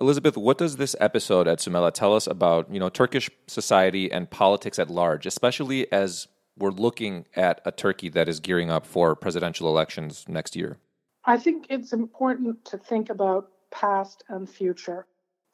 Elizabeth, 0.00 0.36
what 0.36 0.58
does 0.58 0.76
this 0.76 0.94
episode 1.00 1.48
at 1.48 1.58
Sumela 1.58 1.92
tell 1.92 2.14
us 2.14 2.26
about, 2.26 2.72
you 2.72 2.78
know, 2.78 2.90
Turkish 2.90 3.30
society 3.46 4.12
and 4.12 4.30
politics 4.30 4.78
at 4.78 4.90
large, 4.90 5.26
especially 5.26 5.90
as 5.90 6.28
we're 6.58 6.70
looking 6.70 7.26
at 7.34 7.60
a 7.64 7.72
Turkey 7.72 8.08
that 8.10 8.28
is 8.28 8.38
gearing 8.38 8.70
up 8.70 8.86
for 8.86 9.16
presidential 9.16 9.68
elections 9.68 10.24
next 10.28 10.54
year? 10.54 10.78
I 11.24 11.38
think 11.38 11.66
it's 11.70 11.92
important 11.92 12.64
to 12.66 12.78
think 12.78 13.10
about 13.10 13.50
past 13.70 14.22
and 14.28 14.48
future. 14.48 15.06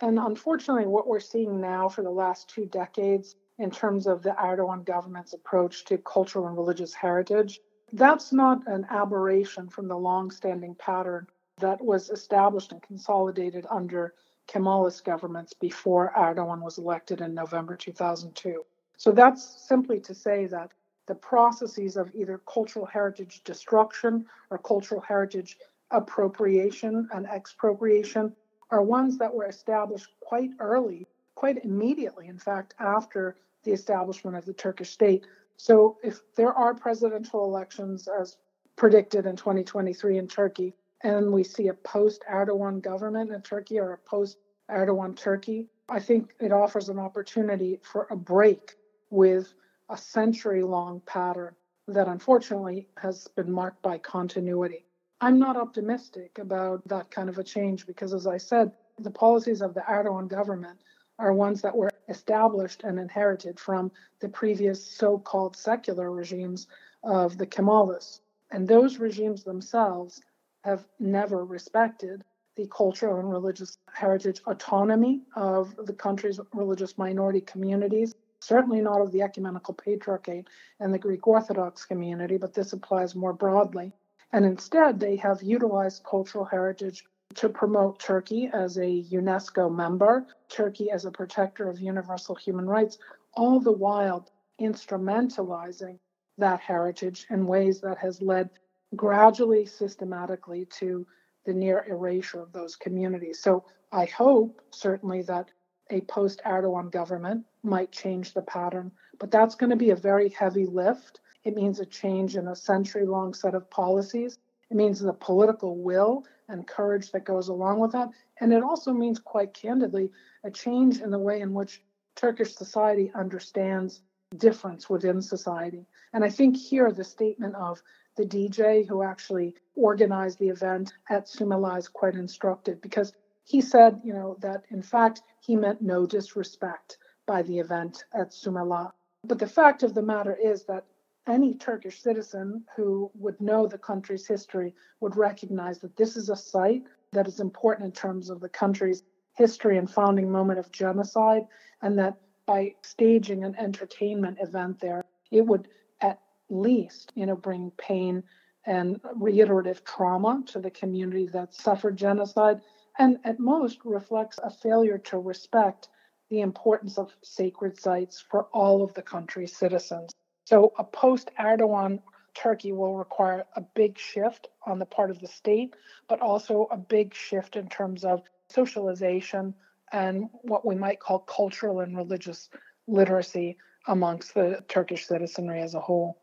And 0.03 0.19
unfortunately, 0.19 0.87
what 0.87 1.07
we're 1.07 1.21
seeing 1.21 1.61
now 1.61 1.89
for 1.89 2.03
the 2.03 2.11
last 2.11 2.49
two 2.49 2.67
decades 2.67 3.37
in 3.59 3.71
terms 3.71 4.09
of 4.09 4.21
the 4.23 4.31
Erdogan 4.31 4.85
government's 4.85 5.33
approach 5.33 5.85
to 5.85 5.97
cultural 5.99 6.49
and 6.49 6.57
religious 6.57 6.93
heritage, 6.93 7.61
that's 7.93 8.33
not 8.33 8.67
an 8.67 8.85
aberration 8.91 9.69
from 9.69 9.87
the 9.87 9.97
long-standing 9.97 10.75
pattern 10.75 11.29
that 11.59 11.81
was 11.81 12.11
established 12.11 12.73
and 12.73 12.83
consolidated 12.83 13.65
under 13.71 14.15
Kemalist 14.49 15.05
governments 15.05 15.53
before 15.53 16.13
Erdogan 16.17 16.63
was 16.63 16.79
elected 16.79 17.21
in 17.21 17.33
November 17.33 17.77
2002. 17.77 18.65
So 18.97 19.13
that's 19.13 19.69
simply 19.69 20.01
to 20.01 20.15
say 20.15 20.47
that 20.47 20.73
the 21.07 21.15
processes 21.15 21.97
of 21.97 22.13
either 22.13 22.41
cultural 22.53 22.87
heritage 22.87 23.43
destruction 23.45 24.27
or 24.51 24.59
cultural 24.59 25.01
heritage 25.01 25.59
appropriation 25.93 27.09
and 27.13 27.27
expropriation 27.27 28.35
are 28.73 28.83
ones 28.83 29.19
that 29.19 29.33
were 29.33 29.47
established 29.47 30.09
quite 30.21 30.51
early, 30.59 31.07
quite 31.35 31.65
immediately, 31.65 32.27
in 32.27 32.39
fact, 32.39 32.75
after 32.81 33.37
the 33.63 33.71
establishment 33.71 34.37
of 34.37 34.45
the 34.47 34.53
Turkish 34.55 34.91
state. 34.91 35.27
So 35.57 35.99
if 36.03 36.21
there 36.35 36.53
are 36.53 36.75
presidential 36.75 37.45
elections 37.45 38.09
as 38.09 38.39
predicted 38.75 39.27
in 39.27 39.37
2023 39.37 40.19
in 40.19 40.27
Turkey, 40.27 40.75
and 41.05 41.33
we 41.33 41.45
see 41.45 41.69
a 41.69 41.75
post 41.75 42.25
Erdogan 42.31 42.81
government 42.81 43.31
in 43.31 43.43
Turkey 43.43 43.79
or 43.79 43.93
a 43.93 43.99
post 43.99 44.39
Erdogan 44.71 45.17
Turkey, 45.17 45.69
I 45.89 46.01
think 46.01 46.33
it 46.41 46.53
offers 46.53 46.89
an 46.89 46.99
opportunity 46.99 47.79
for 47.83 48.07
a 48.11 48.17
break 48.17 48.77
with 49.11 49.53
a 49.91 49.97
century 49.97 50.63
long 50.63 51.03
pattern 51.05 51.55
that 51.89 52.09
unfortunately 52.09 52.89
has 52.97 53.29
been 53.37 53.53
marked 53.53 53.83
by 53.83 53.99
continuity. 53.99 54.87
I'm 55.23 55.39
not 55.39 55.57
optimistic 55.57 56.39
about 56.41 56.87
that 56.89 57.13
kind 57.13 57.29
of 57.29 57.39
a 57.39 57.45
change 57.45 57.87
because, 57.87 58.13
as 58.13 58.27
I 58.27 58.39
said, 58.39 58.73
the 58.99 59.11
policies 59.13 59.63
of 59.63 59.73
the 59.73 59.83
Erdogan 59.83 60.27
government 60.27 60.81
are 61.21 61.33
ones 61.33 61.63
that 61.63 61.77
were 61.77 61.93
established 62.09 62.83
and 62.83 62.99
inherited 62.99 63.61
from 63.61 63.93
the 64.19 64.29
previous 64.29 64.85
so 64.85 65.19
called 65.21 65.55
secular 65.55 66.11
regimes 66.11 66.67
of 67.05 67.39
the 67.39 67.47
Kemalists. 67.47 68.19
And 68.51 68.67
those 68.67 68.99
regimes 68.99 69.45
themselves 69.45 70.21
have 70.65 70.89
never 70.99 71.45
respected 71.45 72.25
the 72.57 72.67
cultural 72.67 73.21
and 73.21 73.31
religious 73.31 73.79
heritage 73.95 74.41
autonomy 74.49 75.23
of 75.37 75.77
the 75.87 75.93
country's 75.93 76.41
religious 76.53 76.99
minority 76.99 77.43
communities, 77.43 78.13
certainly 78.41 78.81
not 78.81 79.01
of 79.01 79.13
the 79.13 79.23
ecumenical 79.23 79.75
patriarchate 79.75 80.49
and 80.81 80.93
the 80.93 80.99
Greek 80.99 81.29
Orthodox 81.29 81.85
community, 81.85 82.39
but 82.39 82.55
this 82.55 82.73
applies 82.73 83.15
more 83.15 83.33
broadly. 83.33 83.93
And 84.33 84.45
instead, 84.45 84.99
they 84.99 85.17
have 85.17 85.43
utilized 85.43 86.05
cultural 86.05 86.45
heritage 86.45 87.05
to 87.35 87.49
promote 87.49 87.99
Turkey 87.99 88.51
as 88.53 88.77
a 88.79 89.05
UNESCO 89.11 89.75
member, 89.75 90.27
Turkey 90.49 90.91
as 90.91 91.05
a 91.05 91.11
protector 91.11 91.69
of 91.69 91.81
universal 91.81 92.35
human 92.35 92.67
rights, 92.67 92.99
all 93.35 93.61
the 93.61 93.73
while 93.73 94.29
instrumentalizing 94.61 95.99
that 96.39 96.61
heritage 96.61 97.27
in 97.31 97.47
ways 97.47 97.81
that 97.81 97.99
has 97.99 98.23
led 98.23 98.51
gradually, 98.97 99.65
systematically 99.65 100.67
to 100.67 101.07
the 101.45 101.53
near 101.53 101.85
erasure 101.89 102.41
of 102.41 102.53
those 102.53 102.77
communities. 102.77 103.41
So 103.41 103.65
I 103.91 104.05
hope 104.07 104.61
certainly 104.71 105.23
that 105.23 105.51
a 105.91 106.01
post 106.03 106.41
Erdogan 106.47 106.91
government 106.91 107.45
might 107.63 107.93
change 107.93 108.33
the 108.33 108.43
pattern, 108.43 108.93
but 109.19 109.31
that's 109.31 109.55
going 109.55 109.71
to 109.71 109.77
be 109.77 109.91
a 109.91 109.97
very 109.97 110.31
heavy 110.31 110.67
lift. 110.67 111.21
It 111.45 111.57
means 111.57 111.81
a 111.81 111.87
change 111.87 112.37
in 112.37 112.49
a 112.49 112.57
century 112.57 113.07
long 113.07 113.35
set 113.35 113.55
of 113.55 113.69
policies. 113.71 114.39
It 114.71 114.77
means 114.77 115.01
the 115.01 115.13
political 115.13 115.77
will 115.77 116.25
and 116.49 116.67
courage 116.67 117.11
that 117.13 117.25
goes 117.25 117.49
along 117.49 117.81
with 117.81 117.93
that. 117.93 118.11
And 118.41 118.53
it 118.53 118.63
also 118.63 118.93
means, 118.93 119.19
quite 119.19 119.55
candidly, 119.55 120.11
a 120.45 120.51
change 120.51 121.01
in 121.01 121.11
the 121.11 121.19
way 121.19 121.41
in 121.41 121.53
which 121.53 121.83
Turkish 122.15 122.55
society 122.55 123.11
understands 123.15 124.03
difference 124.37 124.89
within 124.89 125.21
society. 125.21 125.87
And 126.13 126.25
I 126.25 126.31
think 126.31 126.57
here 126.57 126.91
the 126.93 127.05
statement 127.05 127.55
of 127.55 127.83
the 128.17 128.25
DJ 128.25 128.87
who 128.87 129.03
actually 129.03 129.55
organized 129.75 130.39
the 130.39 130.49
event 130.49 130.93
at 131.11 131.27
Sumela 131.27 131.79
is 131.79 131.89
quite 131.89 132.15
instructive 132.15 132.81
because 132.81 133.13
he 133.45 133.61
said, 133.61 134.01
you 134.05 134.13
know, 134.13 134.37
that 134.41 134.65
in 134.71 134.83
fact 134.83 135.23
he 135.41 135.57
meant 135.57 135.83
no 135.83 136.07
disrespect 136.07 136.99
by 137.27 137.43
the 137.43 137.59
event 137.59 138.05
at 138.13 138.31
Sumela. 138.31 138.93
But 139.25 139.39
the 139.39 139.47
fact 139.47 139.83
of 139.83 139.95
the 139.95 140.03
matter 140.03 140.35
is 140.35 140.65
that 140.65 140.85
any 141.27 141.55
Turkish 141.55 142.01
citizen 142.01 142.65
who 142.77 143.11
would 143.15 143.41
know 143.41 143.67
the 143.67 143.79
country's 143.79 144.27
history 144.27 144.75
would 145.01 145.17
recognize 145.17 145.79
that 145.81 145.97
this 145.97 146.17
is 146.17 146.29
a 146.29 146.37
site 146.37 146.83
that 147.13 147.29
is 147.29 147.41
important 147.41 147.87
in 147.87 147.93
terms 147.93 148.31
of 148.31 148.41
the 148.41 148.49
country's 148.49 149.03
history 149.35 149.79
and 149.79 149.91
founding 149.91 150.31
moment 150.31 150.59
of 150.59 150.71
genocide, 150.73 151.47
and 151.81 151.99
that 151.99 152.17
by 152.47 152.75
staging 152.83 153.45
an 153.45 153.55
entertainment 153.57 154.39
event 154.41 154.81
there, 154.81 155.05
it 155.31 155.47
would 155.47 155.69
at 156.01 156.21
least, 156.51 157.13
you 157.15 157.25
know, 157.25 157.37
bring 157.37 157.71
pain 157.79 158.23
and 158.67 159.01
reiterative 159.15 159.85
trauma 159.85 160.43
to 160.47 160.59
the 160.59 160.71
community 160.71 161.27
that 161.27 161.55
suffered 161.55 161.97
genocide, 161.97 162.61
and 162.99 163.19
at 163.25 163.41
most 163.41 163.79
reflects 163.85 164.39
a 164.43 164.51
failure 164.51 164.99
to 164.99 165.19
respect 165.19 165.89
the 166.31 166.41
importance 166.41 166.99
of 166.99 167.13
sacred 167.23 167.79
sites 167.79 168.25
for 168.31 168.45
all 168.53 168.83
of 168.83 168.93
the 168.95 169.03
country's 169.03 169.57
citizens. 169.57 170.11
So, 170.45 170.73
a 170.79 170.85
post 170.85 171.31
Erdogan 171.39 172.01
Turkey 172.35 172.73
will 172.73 172.97
require 172.97 173.45
a 173.57 173.61
big 173.61 173.99
shift 173.99 174.49
on 174.67 174.79
the 174.79 174.87
part 174.87 175.11
of 175.11 175.21
the 175.21 175.29
state, 175.29 175.75
but 176.09 176.21
also 176.21 176.67
a 176.71 176.77
big 176.77 177.15
shift 177.15 177.57
in 177.57 177.69
terms 177.69 178.05
of 178.05 178.23
socialization 178.49 179.55
and 179.93 180.29
what 180.43 180.67
we 180.67 180.75
might 180.75 181.01
call 181.01 181.21
cultural 181.21 181.81
and 181.81 181.97
religious 181.97 182.49
literacy 182.87 183.59
amongst 183.89 184.35
the 184.35 184.65
Turkish 184.69 185.07
citizenry 185.07 185.61
as 185.61 185.75
a 185.75 185.81
whole. 185.81 186.19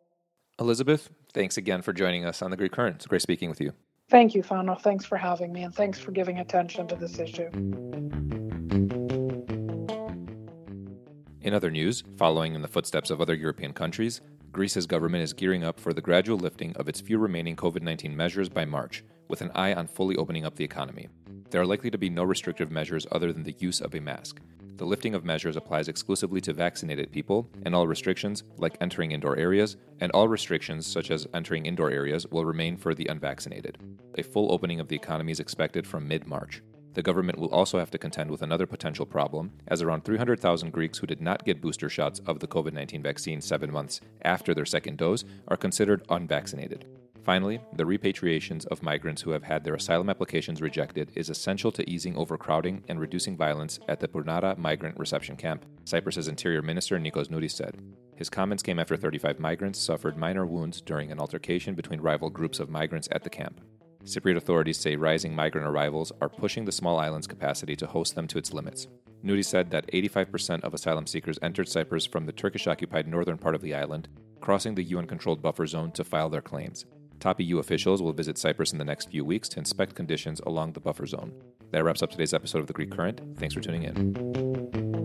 Elizabeth, 0.59 1.09
thanks 1.33 1.57
again 1.57 1.81
for 1.81 1.93
joining 1.93 2.25
us 2.25 2.41
on 2.41 2.51
the 2.51 2.57
Greek 2.57 2.71
Current. 2.71 2.97
It's 2.97 3.05
great 3.05 3.21
speaking 3.21 3.49
with 3.49 3.61
you. 3.61 3.73
Thank 4.09 4.33
you, 4.33 4.41
Thanos. 4.41 4.81
Thanks 4.81 5.05
for 5.05 5.17
having 5.17 5.53
me, 5.53 5.63
and 5.63 5.73
thanks 5.73 5.99
for 5.99 6.11
giving 6.11 6.39
attention 6.39 6.87
to 6.87 6.95
this 6.95 7.19
issue. 7.19 7.49
In 11.49 11.55
other 11.55 11.71
news, 11.71 12.03
following 12.15 12.53
in 12.53 12.61
the 12.61 12.67
footsteps 12.67 13.09
of 13.09 13.19
other 13.19 13.33
European 13.33 13.73
countries, 13.73 14.21
Greece's 14.51 14.85
government 14.85 15.23
is 15.23 15.33
gearing 15.33 15.63
up 15.63 15.79
for 15.79 15.93
the 15.93 15.99
gradual 15.99 16.37
lifting 16.37 16.75
of 16.75 16.87
its 16.87 17.01
few 17.01 17.17
remaining 17.17 17.55
COVID 17.55 17.81
19 17.81 18.15
measures 18.15 18.49
by 18.49 18.65
March, 18.65 19.03
with 19.29 19.41
an 19.41 19.49
eye 19.55 19.73
on 19.73 19.87
fully 19.87 20.15
opening 20.15 20.45
up 20.45 20.55
the 20.55 20.63
economy. 20.63 21.07
There 21.49 21.59
are 21.59 21.65
likely 21.65 21.89
to 21.89 21.97
be 21.97 22.07
no 22.07 22.23
restrictive 22.23 22.69
measures 22.69 23.07
other 23.11 23.33
than 23.33 23.41
the 23.41 23.55
use 23.57 23.81
of 23.81 23.95
a 23.95 23.99
mask. 23.99 24.39
The 24.75 24.85
lifting 24.85 25.15
of 25.15 25.25
measures 25.25 25.55
applies 25.55 25.87
exclusively 25.87 26.39
to 26.41 26.53
vaccinated 26.53 27.11
people, 27.11 27.49
and 27.65 27.73
all 27.73 27.87
restrictions, 27.87 28.43
like 28.57 28.77
entering 28.79 29.13
indoor 29.13 29.35
areas, 29.35 29.75
and 30.01 30.11
all 30.11 30.27
restrictions, 30.27 30.85
such 30.85 31.09
as 31.09 31.27
entering 31.33 31.65
indoor 31.65 31.89
areas, 31.89 32.27
will 32.27 32.45
remain 32.45 32.77
for 32.77 32.93
the 32.93 33.07
unvaccinated. 33.07 33.79
A 34.19 34.21
full 34.21 34.51
opening 34.51 34.79
of 34.79 34.87
the 34.87 34.95
economy 34.95 35.31
is 35.31 35.39
expected 35.39 35.87
from 35.87 36.07
mid 36.07 36.27
March. 36.27 36.61
The 36.93 37.03
government 37.03 37.37
will 37.37 37.53
also 37.53 37.77
have 37.79 37.91
to 37.91 37.97
contend 37.97 38.31
with 38.31 38.41
another 38.41 38.65
potential 38.65 39.05
problem, 39.05 39.51
as 39.67 39.81
around 39.81 40.03
300,000 40.03 40.71
Greeks 40.71 40.97
who 40.97 41.07
did 41.07 41.21
not 41.21 41.45
get 41.45 41.61
booster 41.61 41.89
shots 41.89 42.19
of 42.25 42.39
the 42.39 42.47
COVID 42.47 42.73
19 42.73 43.03
vaccine 43.03 43.41
seven 43.41 43.71
months 43.71 44.01
after 44.23 44.53
their 44.53 44.65
second 44.65 44.97
dose 44.97 45.23
are 45.47 45.57
considered 45.57 46.03
unvaccinated. 46.09 46.85
Finally, 47.23 47.59
the 47.73 47.83
repatriations 47.83 48.65
of 48.67 48.81
migrants 48.81 49.21
who 49.21 49.31
have 49.31 49.43
had 49.43 49.63
their 49.63 49.75
asylum 49.75 50.09
applications 50.09 50.61
rejected 50.61 51.11
is 51.15 51.29
essential 51.29 51.71
to 51.71 51.87
easing 51.87 52.15
overcrowding 52.17 52.83
and 52.87 52.99
reducing 52.99 53.37
violence 53.37 53.79
at 53.87 53.99
the 53.99 54.07
Pournara 54.07 54.57
migrant 54.57 54.97
reception 54.97 55.35
camp, 55.35 55.65
Cyprus's 55.85 56.27
Interior 56.27 56.61
Minister 56.61 56.97
Nikos 56.97 57.27
Nouris 57.27 57.51
said. 57.51 57.77
His 58.15 58.29
comments 58.29 58.63
came 58.63 58.79
after 58.79 58.97
35 58.97 59.39
migrants 59.39 59.79
suffered 59.79 60.17
minor 60.17 60.45
wounds 60.45 60.81
during 60.81 61.11
an 61.11 61.19
altercation 61.19 61.75
between 61.75 62.01
rival 62.01 62.29
groups 62.29 62.59
of 62.59 62.69
migrants 62.69 63.09
at 63.11 63.23
the 63.23 63.29
camp. 63.29 63.61
Cypriot 64.03 64.37
authorities 64.37 64.79
say 64.79 64.95
rising 64.95 65.35
migrant 65.35 65.67
arrivals 65.67 66.11
are 66.21 66.29
pushing 66.29 66.65
the 66.65 66.71
small 66.71 66.97
island's 66.97 67.27
capacity 67.27 67.75
to 67.75 67.87
host 67.87 68.15
them 68.15 68.27
to 68.27 68.37
its 68.37 68.53
limits. 68.53 68.87
Nouris 69.23 69.45
said 69.45 69.69
that 69.71 69.91
85% 69.91 70.63
of 70.63 70.73
asylum 70.73 71.05
seekers 71.05 71.37
entered 71.41 71.67
Cyprus 71.67 72.05
from 72.05 72.25
the 72.25 72.31
Turkish 72.31 72.67
occupied 72.67 73.07
northern 73.07 73.37
part 73.37 73.55
of 73.55 73.61
the 73.61 73.75
island, 73.75 74.07
crossing 74.39 74.75
the 74.75 74.83
UN 74.83 75.05
controlled 75.05 75.41
buffer 75.41 75.67
zone 75.67 75.91
to 75.91 76.03
file 76.03 76.29
their 76.29 76.41
claims. 76.41 76.85
Top 77.19 77.41
EU 77.41 77.59
officials 77.59 78.01
will 78.01 78.13
visit 78.13 78.37
Cyprus 78.37 78.71
in 78.71 78.77
the 78.77 78.85
next 78.85 79.09
few 79.09 79.25
weeks 79.25 79.49
to 79.49 79.59
inspect 79.59 79.95
conditions 79.95 80.39
along 80.45 80.71
the 80.71 80.79
buffer 80.79 81.05
zone. 81.05 81.33
That 81.71 81.83
wraps 81.83 82.01
up 82.01 82.11
today's 82.11 82.33
episode 82.33 82.59
of 82.59 82.67
The 82.67 82.73
Greek 82.73 82.91
Current. 82.91 83.21
Thanks 83.37 83.53
for 83.53 83.61
tuning 83.61 83.83
in. 83.83 84.98